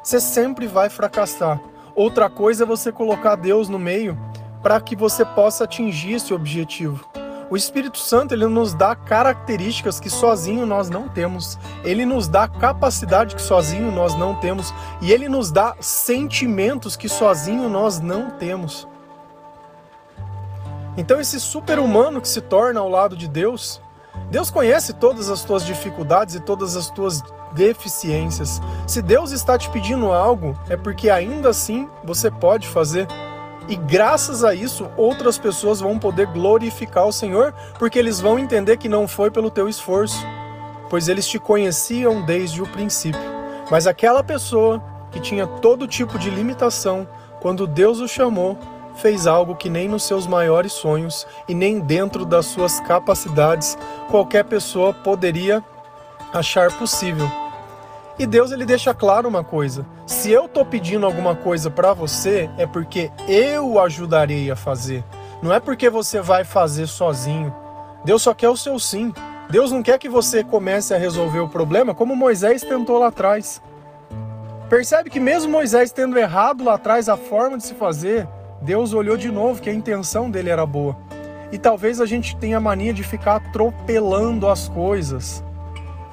Você 0.02 0.18
sempre 0.18 0.66
vai 0.66 0.88
fracassar. 0.88 1.60
Outra 1.94 2.30
coisa 2.30 2.64
é 2.64 2.66
você 2.66 2.90
colocar 2.90 3.36
Deus 3.36 3.68
no 3.68 3.78
meio 3.78 4.18
para 4.62 4.80
que 4.80 4.96
você 4.96 5.24
possa 5.24 5.64
atingir 5.64 6.14
esse 6.14 6.32
objetivo. 6.32 7.06
O 7.50 7.56
Espírito 7.56 7.98
Santo 7.98 8.32
ele 8.32 8.46
nos 8.46 8.72
dá 8.74 8.96
características 8.96 10.00
que 10.00 10.08
sozinho 10.08 10.64
nós 10.64 10.88
não 10.88 11.08
temos. 11.08 11.58
Ele 11.84 12.06
nos 12.06 12.26
dá 12.26 12.48
capacidade 12.48 13.34
que 13.34 13.42
sozinho 13.42 13.92
nós 13.92 14.16
não 14.16 14.34
temos 14.36 14.72
e 15.02 15.12
ele 15.12 15.28
nos 15.28 15.50
dá 15.50 15.76
sentimentos 15.80 16.96
que 16.96 17.08
sozinho 17.08 17.68
nós 17.68 18.00
não 18.00 18.30
temos. 18.30 18.88
Então 20.96 21.20
esse 21.20 21.38
super-humano 21.38 22.20
que 22.20 22.28
se 22.28 22.40
torna 22.40 22.80
ao 22.80 22.88
lado 22.88 23.16
de 23.16 23.28
Deus, 23.28 23.80
Deus 24.30 24.50
conhece 24.50 24.94
todas 24.94 25.28
as 25.28 25.44
tuas 25.44 25.64
dificuldades 25.64 26.34
e 26.34 26.40
todas 26.40 26.76
as 26.76 26.88
tuas 26.90 27.22
deficiências. 27.52 28.60
Se 28.86 29.02
Deus 29.02 29.32
está 29.32 29.58
te 29.58 29.68
pedindo 29.70 30.12
algo, 30.12 30.58
é 30.68 30.76
porque 30.76 31.10
ainda 31.10 31.50
assim 31.50 31.88
você 32.04 32.30
pode 32.30 32.66
fazer. 32.68 33.06
E 33.68 33.76
graças 33.76 34.44
a 34.44 34.54
isso, 34.54 34.90
outras 34.96 35.38
pessoas 35.38 35.80
vão 35.80 35.98
poder 35.98 36.26
glorificar 36.26 37.06
o 37.06 37.12
Senhor, 37.12 37.54
porque 37.78 37.98
eles 37.98 38.20
vão 38.20 38.38
entender 38.38 38.76
que 38.76 38.88
não 38.88 39.08
foi 39.08 39.30
pelo 39.30 39.50
teu 39.50 39.68
esforço, 39.68 40.18
pois 40.90 41.08
eles 41.08 41.26
te 41.26 41.38
conheciam 41.38 42.22
desde 42.22 42.60
o 42.60 42.66
princípio. 42.66 43.20
Mas 43.70 43.86
aquela 43.86 44.22
pessoa 44.22 44.82
que 45.10 45.18
tinha 45.18 45.46
todo 45.46 45.88
tipo 45.88 46.18
de 46.18 46.28
limitação, 46.28 47.08
quando 47.40 47.66
Deus 47.66 48.00
o 48.00 48.08
chamou, 48.08 48.58
fez 48.96 49.26
algo 49.26 49.56
que 49.56 49.70
nem 49.70 49.88
nos 49.88 50.04
seus 50.04 50.26
maiores 50.26 50.72
sonhos 50.72 51.26
e 51.48 51.54
nem 51.54 51.80
dentro 51.80 52.24
das 52.24 52.46
suas 52.46 52.80
capacidades 52.80 53.76
qualquer 54.10 54.44
pessoa 54.44 54.92
poderia 54.92 55.64
achar 56.32 56.70
possível. 56.72 57.43
E 58.18 58.26
Deus 58.26 58.52
ele 58.52 58.64
deixa 58.64 58.94
claro 58.94 59.28
uma 59.28 59.42
coisa: 59.42 59.86
se 60.06 60.30
eu 60.30 60.46
estou 60.46 60.64
pedindo 60.64 61.06
alguma 61.06 61.34
coisa 61.34 61.70
para 61.70 61.92
você, 61.92 62.48
é 62.56 62.66
porque 62.66 63.10
eu 63.28 63.80
ajudarei 63.80 64.50
a 64.50 64.56
fazer. 64.56 65.02
Não 65.42 65.52
é 65.52 65.60
porque 65.60 65.90
você 65.90 66.20
vai 66.20 66.44
fazer 66.44 66.86
sozinho. 66.86 67.54
Deus 68.04 68.22
só 68.22 68.32
quer 68.32 68.48
o 68.48 68.56
seu 68.56 68.78
sim. 68.78 69.12
Deus 69.50 69.70
não 69.70 69.82
quer 69.82 69.98
que 69.98 70.08
você 70.08 70.42
comece 70.42 70.94
a 70.94 70.98
resolver 70.98 71.40
o 71.40 71.48
problema 71.48 71.94
como 71.94 72.16
Moisés 72.16 72.62
tentou 72.62 72.98
lá 72.98 73.08
atrás. 73.08 73.60
Percebe 74.68 75.10
que 75.10 75.20
mesmo 75.20 75.52
Moisés 75.52 75.92
tendo 75.92 76.18
errado 76.18 76.64
lá 76.64 76.74
atrás 76.74 77.08
a 77.08 77.16
forma 77.16 77.58
de 77.58 77.64
se 77.64 77.74
fazer, 77.74 78.26
Deus 78.62 78.94
olhou 78.94 79.16
de 79.16 79.30
novo 79.30 79.60
que 79.60 79.68
a 79.68 79.74
intenção 79.74 80.30
dele 80.30 80.48
era 80.48 80.64
boa. 80.64 80.96
E 81.52 81.58
talvez 81.58 82.00
a 82.00 82.06
gente 82.06 82.34
tenha 82.36 82.56
a 82.56 82.60
mania 82.60 82.94
de 82.94 83.02
ficar 83.02 83.36
atropelando 83.36 84.48
as 84.48 84.68
coisas. 84.68 85.43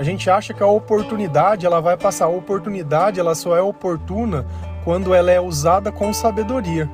A 0.02 0.04
gente 0.04 0.32
acha 0.32 0.52
que 0.52 0.64
a 0.64 0.66
oportunidade 0.66 1.64
ela 1.64 1.80
vai 1.80 1.96
passar. 1.96 2.26
A 2.26 2.30
oportunidade 2.30 3.20
ela 3.20 3.36
só 3.36 3.56
é 3.56 3.62
oportuna 3.62 4.48
quando 4.84 5.14
ela 5.14 5.30
é 5.30 5.40
usada 5.40 5.92
com 5.92 6.12
sabedoria. 6.12 6.90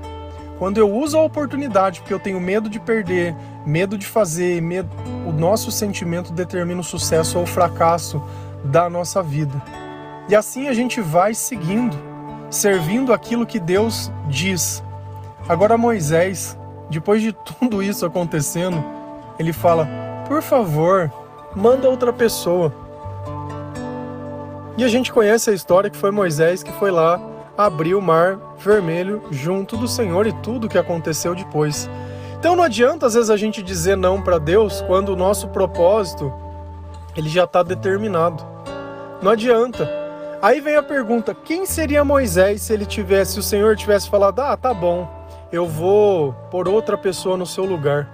Quando 0.60 0.78
eu 0.78 0.94
uso 0.94 1.18
a 1.18 1.24
oportunidade 1.24 2.02
porque 2.02 2.14
eu 2.14 2.20
tenho 2.20 2.38
medo 2.38 2.70
de 2.70 2.82
perder, 2.82 3.34
medo 3.66 3.98
de 3.98 4.06
fazer, 4.06 4.62
medo, 4.62 4.90
o 5.26 5.32
nosso 5.32 5.72
sentimento 5.72 6.34
determina 6.34 6.82
o 6.82 6.84
sucesso 6.84 7.38
ou 7.38 7.46
o 7.46 7.48
fracasso 7.48 8.22
da 8.62 8.90
nossa 8.90 9.24
vida. 9.24 9.56
E 10.28 10.36
assim 10.36 10.68
a 10.68 10.74
gente 10.74 11.00
vai 11.00 11.34
seguindo, 11.34 11.96
servindo 12.50 13.14
aquilo 13.14 13.46
que 13.46 13.58
Deus 13.58 14.12
diz. 14.28 14.84
Agora 15.48 15.78
Moisés, 15.78 16.58
depois 16.90 17.22
de 17.22 17.32
tudo 17.32 17.82
isso 17.82 18.06
acontecendo, 18.06 18.84
ele 19.40 19.54
fala: 19.54 19.88
"Por 20.28 20.42
favor, 20.42 21.10
manda 21.56 21.88
outra 21.88 22.12
pessoa". 22.12 22.86
E 24.78 24.84
a 24.84 24.88
gente 24.88 25.12
conhece 25.12 25.50
a 25.50 25.54
história 25.54 25.90
que 25.90 25.98
foi 25.98 26.12
Moisés 26.12 26.62
que 26.62 26.72
foi 26.74 26.92
lá 26.92 27.20
abrir 27.58 27.96
o 27.96 28.02
mar 28.02 28.38
vermelho 28.60 29.24
junto 29.32 29.76
do 29.76 29.88
Senhor 29.88 30.28
e 30.28 30.34
tudo 30.44 30.68
o 30.68 30.70
que 30.70 30.78
aconteceu 30.78 31.34
depois. 31.34 31.90
Então 32.38 32.56
não 32.56 32.64
adianta 32.64 33.08
às 33.08 33.16
vezes 33.16 33.32
a 33.32 33.38
gente 33.38 33.64
dizer 33.64 33.98
não 33.98 34.22
para 34.22 34.38
Deus 34.38 34.82
quando 34.84 35.10
o 35.10 35.16
nosso 35.16 35.48
propósito 35.48 36.32
ele 37.16 37.28
já 37.28 37.46
está 37.46 37.64
determinado. 37.64 38.46
Não 39.20 39.32
adianta. 39.32 39.90
Aí 40.40 40.62
vem 40.62 40.76
a 40.76 40.84
pergunta: 40.84 41.34
quem 41.34 41.66
seria 41.66 42.06
Moisés 42.06 42.62
se 42.62 42.72
ele 42.72 42.86
tivesse, 42.86 43.34
se 43.34 43.40
o 43.40 43.44
Senhor 43.44 43.76
tivesse 43.76 44.08
falado, 44.08 44.40
ah, 44.42 44.56
tá 44.56 44.76
bom, 44.76 45.10
eu 45.52 45.66
vou 45.66 46.34
por 46.52 46.68
outra 46.68 46.96
pessoa 46.96 47.36
no 47.36 47.48
seu 47.48 47.66
lugar? 47.66 48.08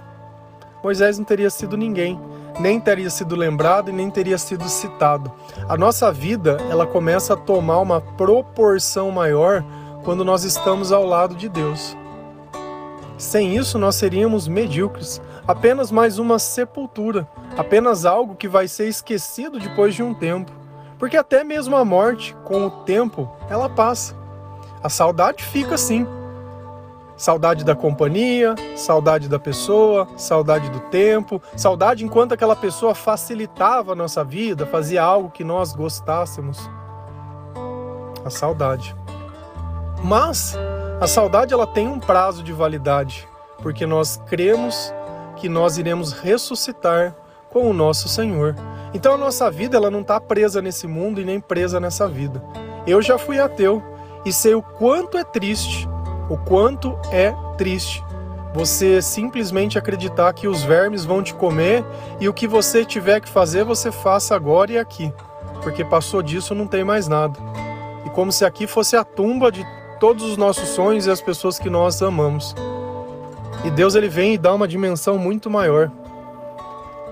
Moisés 0.82 1.18
não 1.18 1.26
teria 1.26 1.50
sido 1.50 1.76
ninguém 1.76 2.18
nem 2.58 2.78
teria 2.80 3.10
sido 3.10 3.34
lembrado 3.34 3.90
e 3.90 3.92
nem 3.92 4.10
teria 4.10 4.38
sido 4.38 4.68
citado. 4.68 5.30
A 5.68 5.76
nossa 5.76 6.12
vida, 6.12 6.58
ela 6.70 6.86
começa 6.86 7.34
a 7.34 7.36
tomar 7.36 7.80
uma 7.80 8.00
proporção 8.00 9.10
maior 9.10 9.64
quando 10.04 10.24
nós 10.24 10.44
estamos 10.44 10.92
ao 10.92 11.04
lado 11.04 11.34
de 11.34 11.48
Deus. 11.48 11.96
Sem 13.16 13.56
isso, 13.56 13.78
nós 13.78 13.94
seríamos 13.94 14.48
medíocres, 14.48 15.20
apenas 15.46 15.90
mais 15.90 16.18
uma 16.18 16.38
sepultura, 16.38 17.26
apenas 17.56 18.04
algo 18.04 18.34
que 18.34 18.48
vai 18.48 18.68
ser 18.68 18.88
esquecido 18.88 19.58
depois 19.58 19.94
de 19.94 20.02
um 20.02 20.12
tempo. 20.12 20.52
Porque 20.98 21.16
até 21.16 21.44
mesmo 21.44 21.76
a 21.76 21.84
morte, 21.84 22.36
com 22.44 22.66
o 22.66 22.70
tempo, 22.70 23.30
ela 23.48 23.68
passa. 23.68 24.16
A 24.82 24.88
saudade 24.88 25.42
fica 25.42 25.74
assim, 25.74 26.06
Saudade 27.16 27.64
da 27.64 27.76
companhia, 27.76 28.56
saudade 28.76 29.28
da 29.28 29.38
pessoa, 29.38 30.08
saudade 30.16 30.68
do 30.70 30.80
tempo, 30.80 31.40
saudade 31.56 32.04
enquanto 32.04 32.32
aquela 32.32 32.56
pessoa 32.56 32.92
facilitava 32.92 33.92
a 33.92 33.94
nossa 33.94 34.24
vida, 34.24 34.66
fazia 34.66 35.02
algo 35.02 35.30
que 35.30 35.44
nós 35.44 35.72
gostássemos. 35.72 36.58
A 38.24 38.30
saudade. 38.30 38.96
Mas 40.02 40.56
a 41.00 41.06
saudade 41.06 41.54
ela 41.54 41.66
tem 41.66 41.86
um 41.86 42.00
prazo 42.00 42.42
de 42.42 42.52
validade, 42.52 43.28
porque 43.62 43.86
nós 43.86 44.20
cremos 44.26 44.92
que 45.36 45.48
nós 45.48 45.78
iremos 45.78 46.12
ressuscitar 46.12 47.14
com 47.48 47.70
o 47.70 47.72
nosso 47.72 48.08
Senhor. 48.08 48.56
Então 48.92 49.14
a 49.14 49.18
nossa 49.18 49.48
vida 49.50 49.76
ela 49.76 49.90
não 49.90 50.00
está 50.00 50.20
presa 50.20 50.60
nesse 50.60 50.88
mundo 50.88 51.20
e 51.20 51.24
nem 51.24 51.38
presa 51.38 51.78
nessa 51.78 52.08
vida. 52.08 52.42
Eu 52.86 53.00
já 53.00 53.18
fui 53.18 53.38
ateu 53.38 53.80
e 54.24 54.32
sei 54.32 54.54
o 54.54 54.62
quanto 54.62 55.16
é 55.16 55.22
triste 55.22 55.88
o 56.28 56.36
quanto 56.36 56.98
é 57.10 57.34
triste 57.56 58.02
você 58.54 59.02
simplesmente 59.02 59.76
acreditar 59.76 60.32
que 60.32 60.46
os 60.46 60.62
vermes 60.62 61.04
vão 61.04 61.24
te 61.24 61.34
comer 61.34 61.84
e 62.20 62.28
o 62.28 62.32
que 62.32 62.46
você 62.46 62.84
tiver 62.84 63.20
que 63.20 63.28
fazer, 63.28 63.64
você 63.64 63.90
faça 63.90 64.36
agora 64.36 64.70
e 64.70 64.78
aqui, 64.78 65.12
porque 65.60 65.84
passou 65.84 66.22
disso 66.22 66.54
não 66.54 66.68
tem 66.68 66.84
mais 66.84 67.08
nada. 67.08 67.36
E 68.06 68.10
como 68.10 68.30
se 68.30 68.44
aqui 68.44 68.68
fosse 68.68 68.96
a 68.96 69.02
tumba 69.02 69.50
de 69.50 69.66
todos 69.98 70.22
os 70.22 70.36
nossos 70.36 70.68
sonhos 70.68 71.06
e 71.06 71.10
as 71.10 71.20
pessoas 71.20 71.58
que 71.58 71.68
nós 71.68 72.00
amamos. 72.00 72.54
E 73.64 73.70
Deus 73.72 73.96
ele 73.96 74.08
vem 74.08 74.34
e 74.34 74.38
dá 74.38 74.54
uma 74.54 74.68
dimensão 74.68 75.18
muito 75.18 75.50
maior. 75.50 75.90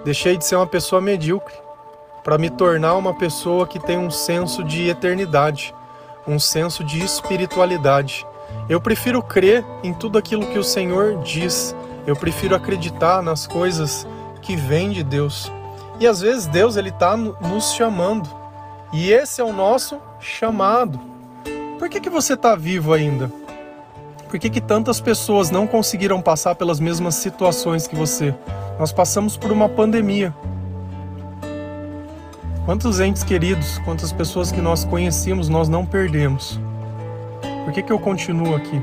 Deixei 0.04 0.36
de 0.36 0.44
ser 0.44 0.54
uma 0.54 0.66
pessoa 0.66 1.02
medíocre. 1.02 1.56
para 2.22 2.38
me 2.38 2.50
tornar 2.50 2.94
uma 2.94 3.14
pessoa 3.14 3.66
que 3.66 3.80
tem 3.80 3.98
um 3.98 4.08
senso 4.08 4.62
de 4.62 4.88
eternidade, 4.88 5.74
um 6.24 6.38
senso 6.38 6.84
de 6.84 7.04
espiritualidade. 7.04 8.24
Eu 8.68 8.80
prefiro 8.80 9.22
crer 9.22 9.64
em 9.82 9.92
tudo 9.92 10.18
aquilo 10.18 10.46
que 10.46 10.58
o 10.58 10.64
Senhor 10.64 11.18
diz. 11.22 11.74
Eu 12.06 12.16
prefiro 12.16 12.54
acreditar 12.54 13.22
nas 13.22 13.46
coisas 13.46 14.06
que 14.40 14.56
vêm 14.56 14.90
de 14.90 15.02
Deus. 15.02 15.50
E 16.00 16.06
às 16.06 16.20
vezes 16.20 16.46
Deus 16.46 16.76
ele 16.76 16.88
está 16.88 17.16
nos 17.16 17.72
chamando. 17.74 18.28
E 18.92 19.12
esse 19.12 19.40
é 19.40 19.44
o 19.44 19.52
nosso 19.52 19.98
chamado. 20.20 20.98
Por 21.78 21.88
que, 21.88 22.00
que 22.00 22.10
você 22.10 22.34
está 22.34 22.54
vivo 22.54 22.92
ainda? 22.92 23.30
Por 24.28 24.38
que, 24.38 24.48
que 24.48 24.60
tantas 24.60 25.00
pessoas 25.00 25.50
não 25.50 25.66
conseguiram 25.66 26.22
passar 26.22 26.54
pelas 26.54 26.80
mesmas 26.80 27.16
situações 27.16 27.86
que 27.86 27.94
você? 27.94 28.34
Nós 28.78 28.92
passamos 28.92 29.36
por 29.36 29.52
uma 29.52 29.68
pandemia. 29.68 30.34
Quantos 32.64 33.00
entes 33.00 33.22
queridos, 33.22 33.78
quantas 33.84 34.12
pessoas 34.12 34.50
que 34.50 34.60
nós 34.60 34.84
conhecíamos, 34.84 35.48
nós 35.48 35.68
não 35.68 35.84
perdemos? 35.84 36.58
Por 37.64 37.72
que, 37.72 37.82
que 37.82 37.92
eu 37.92 37.98
continuo 37.98 38.56
aqui? 38.56 38.82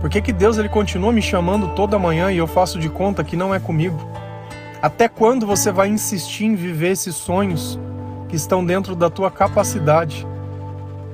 Por 0.00 0.08
que, 0.08 0.22
que 0.22 0.32
Deus 0.32 0.58
ele 0.58 0.68
continua 0.68 1.12
me 1.12 1.20
chamando 1.20 1.74
toda 1.74 1.98
manhã 1.98 2.30
e 2.30 2.38
eu 2.38 2.46
faço 2.46 2.78
de 2.78 2.88
conta 2.88 3.24
que 3.24 3.36
não 3.36 3.54
é 3.54 3.58
comigo? 3.58 3.98
Até 4.80 5.08
quando 5.08 5.44
você 5.46 5.72
vai 5.72 5.88
insistir 5.88 6.44
em 6.44 6.54
viver 6.54 6.92
esses 6.92 7.16
sonhos 7.16 7.78
que 8.28 8.36
estão 8.36 8.64
dentro 8.64 8.94
da 8.94 9.10
tua 9.10 9.30
capacidade? 9.30 10.26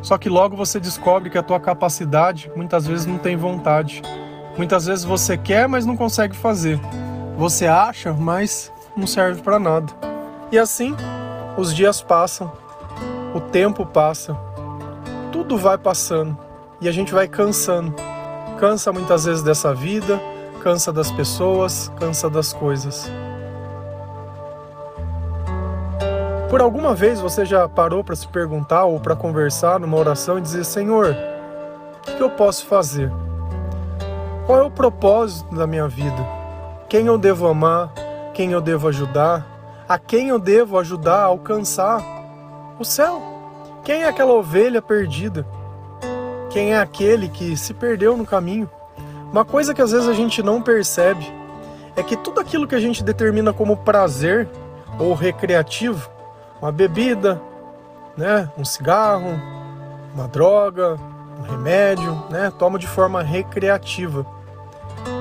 Só 0.02 0.18
que 0.18 0.28
logo 0.28 0.54
você 0.54 0.78
descobre 0.78 1.30
que 1.30 1.38
a 1.38 1.42
tua 1.42 1.58
capacidade 1.58 2.50
muitas 2.54 2.86
vezes 2.86 3.06
não 3.06 3.16
tem 3.16 3.36
vontade. 3.36 4.02
Muitas 4.58 4.84
vezes 4.84 5.04
você 5.04 5.38
quer, 5.38 5.66
mas 5.66 5.86
não 5.86 5.96
consegue 5.96 6.36
fazer. 6.36 6.78
Você 7.38 7.66
acha, 7.66 8.12
mas 8.12 8.70
não 8.94 9.06
serve 9.06 9.40
para 9.40 9.58
nada. 9.58 9.92
E 10.52 10.58
assim, 10.58 10.94
os 11.56 11.74
dias 11.74 12.02
passam, 12.02 12.52
o 13.34 13.40
tempo 13.40 13.86
passa, 13.86 14.36
tudo 15.44 15.58
vai 15.58 15.76
passando 15.76 16.36
e 16.80 16.88
a 16.88 16.92
gente 16.92 17.12
vai 17.12 17.28
cansando. 17.28 17.94
Cansa 18.58 18.90
muitas 18.92 19.26
vezes 19.26 19.42
dessa 19.42 19.74
vida, 19.74 20.18
cansa 20.62 20.90
das 20.90 21.12
pessoas, 21.12 21.92
cansa 22.00 22.30
das 22.30 22.54
coisas. 22.54 23.10
Por 26.48 26.62
alguma 26.62 26.94
vez 26.94 27.20
você 27.20 27.44
já 27.44 27.68
parou 27.68 28.02
para 28.02 28.16
se 28.16 28.26
perguntar 28.26 28.84
ou 28.84 28.98
para 28.98 29.14
conversar 29.14 29.78
numa 29.78 29.98
oração 29.98 30.38
e 30.38 30.40
dizer: 30.40 30.64
Senhor, 30.64 31.14
o 32.08 32.16
que 32.16 32.22
eu 32.22 32.30
posso 32.30 32.64
fazer? 32.64 33.12
Qual 34.46 34.58
é 34.58 34.62
o 34.62 34.70
propósito 34.70 35.54
da 35.54 35.66
minha 35.66 35.88
vida? 35.88 36.26
Quem 36.88 37.06
eu 37.06 37.18
devo 37.18 37.46
amar? 37.46 37.92
Quem 38.32 38.52
eu 38.52 38.62
devo 38.62 38.88
ajudar? 38.88 39.46
A 39.86 39.98
quem 39.98 40.28
eu 40.28 40.38
devo 40.38 40.78
ajudar 40.78 41.18
a 41.18 41.24
alcançar 41.24 42.02
o 42.78 42.84
céu? 42.84 43.33
Quem 43.84 44.02
é 44.02 44.08
aquela 44.08 44.32
ovelha 44.32 44.80
perdida? 44.80 45.46
Quem 46.48 46.72
é 46.72 46.78
aquele 46.78 47.28
que 47.28 47.54
se 47.54 47.74
perdeu 47.74 48.16
no 48.16 48.24
caminho? 48.24 48.68
Uma 49.30 49.44
coisa 49.44 49.74
que 49.74 49.82
às 49.82 49.92
vezes 49.92 50.08
a 50.08 50.14
gente 50.14 50.42
não 50.42 50.62
percebe 50.62 51.30
é 51.94 52.02
que 52.02 52.16
tudo 52.16 52.40
aquilo 52.40 52.66
que 52.66 52.74
a 52.74 52.80
gente 52.80 53.04
determina 53.04 53.52
como 53.52 53.76
prazer 53.76 54.48
ou 54.98 55.12
recreativo, 55.12 56.08
uma 56.62 56.72
bebida, 56.72 57.40
né, 58.16 58.48
um 58.56 58.64
cigarro, 58.64 59.38
uma 60.14 60.26
droga, 60.28 60.96
um 61.38 61.42
remédio, 61.42 62.24
né, 62.30 62.50
toma 62.58 62.78
de 62.78 62.86
forma 62.86 63.22
recreativa. 63.22 64.24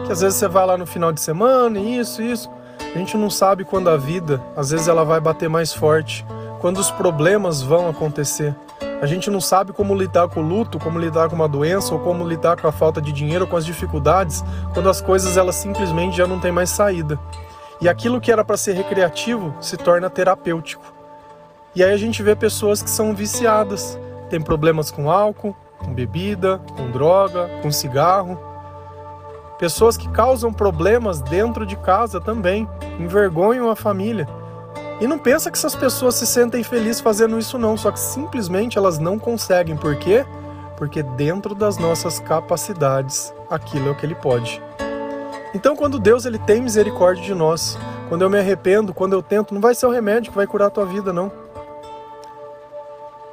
Que 0.05 0.12
às 0.13 0.22
vezes 0.22 0.38
você 0.38 0.48
vai 0.48 0.65
lá 0.65 0.77
no 0.77 0.86
final 0.86 1.12
de 1.12 1.20
semana, 1.20 1.79
isso, 1.79 2.22
isso, 2.22 2.50
a 2.79 2.98
gente 2.98 3.17
não 3.17 3.29
sabe 3.29 3.65
quando 3.65 3.89
a 3.89 3.98
vida, 3.98 4.41
às 4.55 4.70
vezes 4.72 4.88
ela 4.88 5.03
vai 5.03 5.20
bater 5.20 5.50
mais 5.50 5.74
forte, 5.74 6.25
quando 6.63 6.77
os 6.77 6.89
problemas 6.89 7.62
vão 7.62 7.89
acontecer. 7.89 8.55
A 9.01 9.05
gente 9.05 9.29
não 9.29 9.42
sabe 9.42 9.74
como 9.74 9.94
lidar 9.94 10.29
com 10.29 10.40
o 10.40 10.48
luto, 10.48 10.79
como 10.79 10.98
lidar 10.98 11.27
com 11.27 11.35
uma 11.35 11.46
doença 11.46 11.94
ou 11.94 12.00
como 12.00 12.25
lidar 12.25 12.55
com 12.55 12.66
a 12.66 12.72
falta 12.72 13.01
de 13.01 13.11
dinheiro, 13.11 13.46
com 13.46 13.57
as 13.57 13.66
dificuldades, 13.66 14.42
quando 14.74 14.88
as 14.88 15.01
coisas 15.01 15.35
elas 15.35 15.55
simplesmente 15.55 16.16
já 16.16 16.25
não 16.25 16.40
têm 16.40 16.53
mais 16.53 16.70
saída. 16.70 17.20
E 17.81 17.90
aquilo 17.90 18.22
que 18.22 18.31
era 18.31 18.46
para 18.46 18.55
ser 18.55 18.72
recreativo 18.75 19.53
se 19.59 19.75
torna 19.75 20.09
terapêutico. 20.09 20.85
E 21.75 21.83
aí 21.83 21.92
a 21.92 21.98
gente 21.98 22.24
vê 22.24 22.33
pessoas 22.33 22.81
que 22.81 22.90
são 22.90 23.14
viciadas, 23.14 24.00
têm 24.29 24.40
problemas 24.40 24.90
com 24.90 25.11
álcool, 25.11 25.53
com 25.79 25.94
bebida, 25.94 26.61
com 26.77 26.90
droga, 26.92 27.50
com 27.61 27.70
cigarro 27.74 28.40
Pessoas 29.64 29.96
que 29.96 30.09
causam 30.09 30.51
problemas 30.51 31.22
dentro 31.22 31.66
de 31.66 31.77
casa 31.77 32.20
também, 32.20 32.68
envergonham 33.00 33.70
a 33.70 33.75
família. 33.77 34.27
E 35.01 35.08
não 35.08 35.18
pensa 35.18 35.51
que 35.51 35.58
essas 35.58 35.75
pessoas 35.75 36.16
se 36.16 36.25
sentem 36.25 36.64
felizes 36.64 37.01
fazendo 37.01 37.38
isso 37.38 37.58
não, 37.58 37.75
só 37.75 37.92
que 37.92 38.00
simplesmente 38.00 38.77
elas 38.77 39.00
não 39.00 39.20
conseguem. 39.20 39.75
Por 39.75 39.96
quê? 39.96 40.25
Porque 40.77 41.03
dentro 41.03 41.53
das 41.53 41.77
nossas 41.77 42.20
capacidades, 42.20 43.34
aquilo 43.50 43.90
é 43.90 43.92
o 43.92 43.96
que 43.96 44.06
ele 44.06 44.16
pode. 44.16 44.62
Então, 45.53 45.75
quando 45.75 46.00
Deus 46.00 46.25
ele 46.25 46.40
tem 46.40 46.62
misericórdia 46.62 47.24
de 47.24 47.34
nós, 47.36 47.77
quando 48.10 48.24
eu 48.24 48.29
me 48.29 48.40
arrependo, 48.40 48.94
quando 48.94 49.14
eu 49.14 49.22
tento, 49.22 49.53
não 49.53 49.62
vai 49.62 49.75
ser 49.75 49.86
o 49.86 49.92
remédio 49.92 50.32
que 50.32 50.38
vai 50.38 50.48
curar 50.48 50.68
a 50.68 50.72
tua 50.72 50.86
vida, 50.86 51.14
não. 51.14 51.32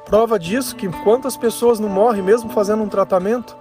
Prova 0.05 0.37
disso 0.37 0.75
que 0.75 0.89
quantas 1.03 1.37
pessoas 1.37 1.79
não 1.79 1.89
morrem 1.89 2.21
mesmo 2.21 2.49
fazendo 2.49 2.83
um 2.83 2.89
tratamento? 2.89 3.55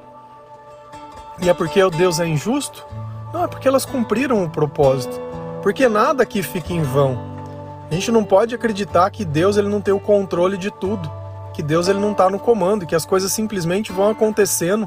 E 1.40 1.48
é 1.48 1.54
porque 1.54 1.80
Deus 1.90 2.20
é 2.20 2.26
injusto? 2.26 2.84
Não, 3.32 3.44
é 3.44 3.46
porque 3.46 3.68
elas 3.68 3.86
cumpriram 3.86 4.44
o 4.44 4.50
propósito. 4.50 5.18
Porque 5.62 5.88
nada 5.88 6.22
aqui 6.22 6.42
fica 6.42 6.72
em 6.72 6.82
vão. 6.82 7.29
A 7.90 7.94
gente 7.94 8.12
não 8.12 8.22
pode 8.22 8.54
acreditar 8.54 9.10
que 9.10 9.24
Deus 9.24 9.56
ele 9.56 9.68
não 9.68 9.80
tem 9.80 9.92
o 9.92 9.98
controle 9.98 10.56
de 10.56 10.70
tudo, 10.70 11.10
que 11.52 11.62
Deus 11.62 11.88
ele 11.88 11.98
não 11.98 12.12
está 12.12 12.30
no 12.30 12.38
comando, 12.38 12.86
que 12.86 12.94
as 12.94 13.04
coisas 13.04 13.32
simplesmente 13.32 13.90
vão 13.90 14.08
acontecendo, 14.08 14.86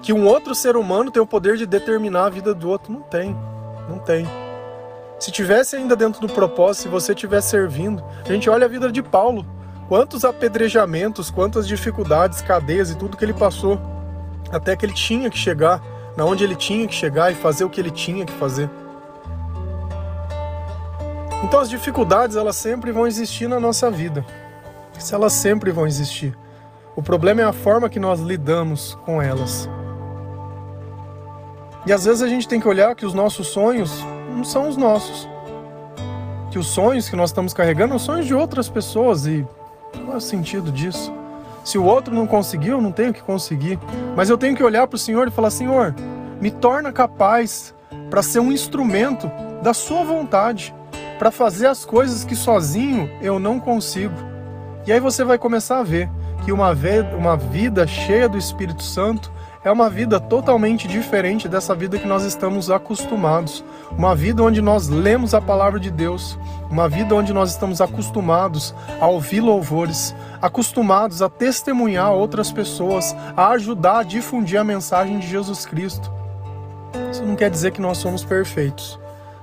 que 0.00 0.12
um 0.12 0.26
outro 0.26 0.54
ser 0.54 0.74
humano 0.76 1.10
tem 1.10 1.22
o 1.22 1.26
poder 1.26 1.56
de 1.56 1.66
determinar 1.66 2.26
a 2.26 2.30
vida 2.30 2.54
do 2.54 2.68
outro. 2.70 2.90
Não 2.90 3.02
tem, 3.02 3.36
não 3.88 3.98
tem. 3.98 4.26
Se 5.20 5.30
tivesse 5.30 5.76
ainda 5.76 5.94
dentro 5.94 6.20
do 6.20 6.32
propósito, 6.32 6.84
se 6.84 6.88
você 6.88 7.12
estivesse 7.12 7.50
servindo, 7.50 8.02
a 8.24 8.32
gente 8.32 8.48
olha 8.48 8.64
a 8.64 8.68
vida 8.68 8.90
de 8.90 9.02
Paulo, 9.02 9.46
quantos 9.86 10.24
apedrejamentos, 10.24 11.30
quantas 11.30 11.68
dificuldades, 11.68 12.40
cadeias 12.40 12.90
e 12.90 12.96
tudo 12.96 13.16
que 13.16 13.24
ele 13.24 13.34
passou 13.34 13.78
até 14.50 14.74
que 14.74 14.84
ele 14.84 14.92
tinha 14.92 15.30
que 15.30 15.38
chegar 15.38 15.82
na 16.16 16.24
onde 16.24 16.44
ele 16.44 16.56
tinha 16.56 16.86
que 16.86 16.94
chegar 16.94 17.30
e 17.30 17.34
fazer 17.34 17.64
o 17.64 17.70
que 17.70 17.80
ele 17.80 17.90
tinha 17.90 18.24
que 18.24 18.32
fazer. 18.32 18.68
Então 21.42 21.60
as 21.60 21.68
dificuldades 21.68 22.36
elas 22.36 22.56
sempre 22.56 22.92
vão 22.92 23.06
existir 23.06 23.48
na 23.48 23.58
nossa 23.58 23.90
vida. 23.90 24.24
Se 24.98 25.14
elas 25.14 25.32
sempre 25.32 25.70
vão 25.70 25.86
existir. 25.86 26.36
O 26.94 27.02
problema 27.02 27.40
é 27.40 27.44
a 27.44 27.52
forma 27.52 27.88
que 27.88 27.98
nós 27.98 28.20
lidamos 28.20 28.94
com 29.04 29.20
elas. 29.20 29.68
E 31.84 31.92
às 31.92 32.04
vezes 32.04 32.22
a 32.22 32.28
gente 32.28 32.46
tem 32.46 32.60
que 32.60 32.68
olhar 32.68 32.94
que 32.94 33.04
os 33.04 33.12
nossos 33.12 33.48
sonhos 33.48 34.04
não 34.36 34.44
são 34.44 34.68
os 34.68 34.76
nossos. 34.76 35.28
Que 36.50 36.58
os 36.58 36.66
sonhos 36.66 37.08
que 37.08 37.16
nós 37.16 37.30
estamos 37.30 37.52
carregando 37.52 37.98
são 37.98 38.14
sonhos 38.14 38.26
de 38.26 38.34
outras 38.34 38.68
pessoas 38.68 39.26
e 39.26 39.46
qual 40.04 40.14
é 40.14 40.16
o 40.16 40.20
sentido 40.20 40.70
disso? 40.70 41.12
Se 41.64 41.78
o 41.78 41.84
outro 41.84 42.14
não 42.14 42.26
conseguiu, 42.26 42.74
eu 42.74 42.80
não 42.80 42.92
tenho 42.92 43.12
que 43.12 43.22
conseguir. 43.22 43.78
Mas 44.16 44.28
eu 44.28 44.36
tenho 44.36 44.56
que 44.56 44.62
olhar 44.62 44.86
para 44.86 44.96
o 44.96 44.98
Senhor 44.98 45.28
e 45.28 45.30
falar: 45.30 45.50
Senhor, 45.50 45.94
me 46.40 46.50
torna 46.50 46.92
capaz 46.92 47.74
para 48.10 48.22
ser 48.22 48.40
um 48.40 48.52
instrumento 48.52 49.30
da 49.62 49.72
Sua 49.72 50.04
vontade, 50.04 50.74
para 51.18 51.30
fazer 51.30 51.66
as 51.66 51.84
coisas 51.84 52.24
que 52.24 52.36
sozinho 52.36 53.10
eu 53.20 53.38
não 53.38 53.60
consigo. 53.60 54.14
E 54.86 54.92
aí 54.92 54.98
você 54.98 55.24
vai 55.24 55.38
começar 55.38 55.78
a 55.78 55.84
ver 55.84 56.08
que 56.44 56.52
uma, 56.52 56.72
uma 57.16 57.36
vida 57.36 57.86
cheia 57.86 58.28
do 58.28 58.36
Espírito 58.36 58.82
Santo 58.82 59.30
é 59.64 59.70
uma 59.70 59.88
vida 59.88 60.18
totalmente 60.18 60.88
diferente 60.88 61.48
dessa 61.48 61.72
vida 61.74 61.98
que 61.98 62.06
nós 62.06 62.24
estamos 62.24 62.68
acostumados. 62.68 63.64
Uma 63.96 64.14
vida 64.14 64.42
onde 64.42 64.60
nós 64.60 64.88
lemos 64.88 65.34
a 65.34 65.40
palavra 65.40 65.78
de 65.78 65.90
Deus, 65.90 66.36
uma 66.68 66.88
vida 66.88 67.14
onde 67.14 67.32
nós 67.32 67.50
estamos 67.50 67.80
acostumados 67.80 68.74
a 69.00 69.06
ouvir 69.06 69.40
louvores, 69.40 70.14
acostumados 70.40 71.22
a 71.22 71.28
testemunhar 71.28 72.10
outras 72.10 72.50
pessoas, 72.50 73.14
a 73.36 73.50
ajudar 73.50 73.98
a 73.98 74.02
difundir 74.02 74.58
a 74.58 74.64
mensagem 74.64 75.20
de 75.20 75.28
Jesus 75.28 75.64
Cristo. 75.64 76.10
Isso 77.12 77.22
não 77.22 77.36
quer 77.36 77.50
dizer 77.50 77.70
que 77.70 77.80
nós 77.80 77.98
somos 77.98 78.24
perfeitos. 78.24 79.01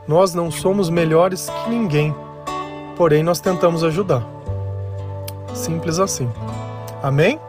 Nós 0.10 0.34
não 0.34 0.50
somos 0.50 0.90
melhores 0.90 1.52
que 1.52 1.70
ninguém, 1.70 2.16
porém 2.98 3.22
nós 3.22 3.40
tentamos 3.40 3.84
ajudar. 3.84 4.26
Simples 5.54 6.00
assim. 6.00 6.28
Amém? 7.04 7.40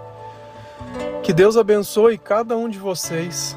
Que 1.22 1.32
Deus 1.32 1.56
abençoe 1.56 2.18
cada 2.18 2.58
um 2.58 2.68
de 2.68 2.78
vocês. 2.78 3.56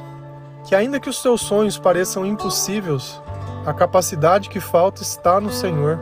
Que 0.63 0.73
ainda 0.73 1.01
que 1.01 1.09
os 1.09 1.21
seus 1.21 1.41
sonhos 1.41 1.77
pareçam 1.77 2.25
impossíveis, 2.25 3.21
a 3.65 3.73
capacidade 3.73 4.47
que 4.47 4.61
falta 4.61 5.01
está 5.01 5.41
no 5.41 5.49
Senhor. 5.49 5.99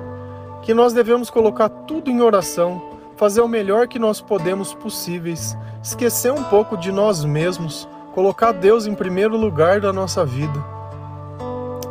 Que 0.62 0.72
nós 0.72 0.94
devemos 0.94 1.32
colocar 1.32 1.70
tudo 1.70 2.12
em 2.12 2.22
oração, 2.22 3.00
fazer 3.18 3.42
o 3.42 3.48
melhor 3.48 3.88
que 3.88 3.98
nós 3.98 4.22
podemos 4.22 4.76
possíveis, 4.76 5.58
esquecer 5.82 6.32
um 6.32 6.44
pouco 6.44 6.78
de 6.78 6.92
nós 6.92 7.26
mesmos, 7.26 7.90
colocar 8.14 8.52
Deus 8.52 8.86
em 8.86 8.94
primeiro 8.94 9.36
lugar 9.36 9.82
da 9.82 9.92
nossa 9.92 10.24
vida. 10.24 10.64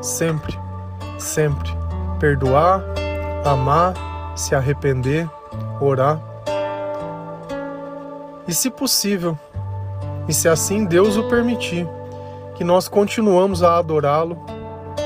Sempre, 0.01 0.57
sempre 1.21 1.71
perdoar, 2.19 2.83
amar, 3.45 3.95
se 4.35 4.55
arrepender, 4.55 5.29
orar. 5.81 6.21
E 8.47 8.55
se 8.55 8.71
possível, 8.71 9.39
e 10.29 10.33
se 10.33 10.49
assim 10.49 10.85
Deus 10.85 11.17
o 11.17 11.29
permitir, 11.29 11.89
que 12.55 12.65
nós 12.65 12.89
continuamos 12.89 13.63
a 13.63 13.79
adorá-lo, 13.79 14.37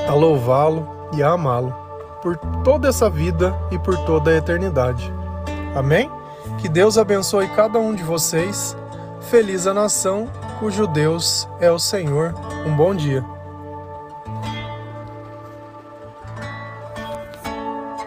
a 0.07 0.13
louvá-lo 0.13 0.87
e 1.13 1.23
a 1.23 1.31
amá-lo 1.31 1.73
por 2.21 2.37
toda 2.63 2.89
essa 2.89 3.09
vida 3.09 3.55
e 3.71 3.77
por 3.77 3.95
toda 3.99 4.31
a 4.31 4.35
eternidade. 4.35 5.13
Amém? 5.75 6.09
Que 6.57 6.67
Deus 6.67 6.97
abençoe 6.97 7.47
cada 7.49 7.77
um 7.77 7.93
de 7.93 8.03
vocês. 8.03 8.75
Feliz 9.29 9.67
a 9.67 9.73
nação 9.73 10.27
cujo 10.59 10.87
Deus 10.87 11.47
é 11.59 11.69
o 11.69 11.77
Senhor. 11.77 12.33
Um 12.65 12.75
bom 12.75 12.95
dia. 12.95 13.34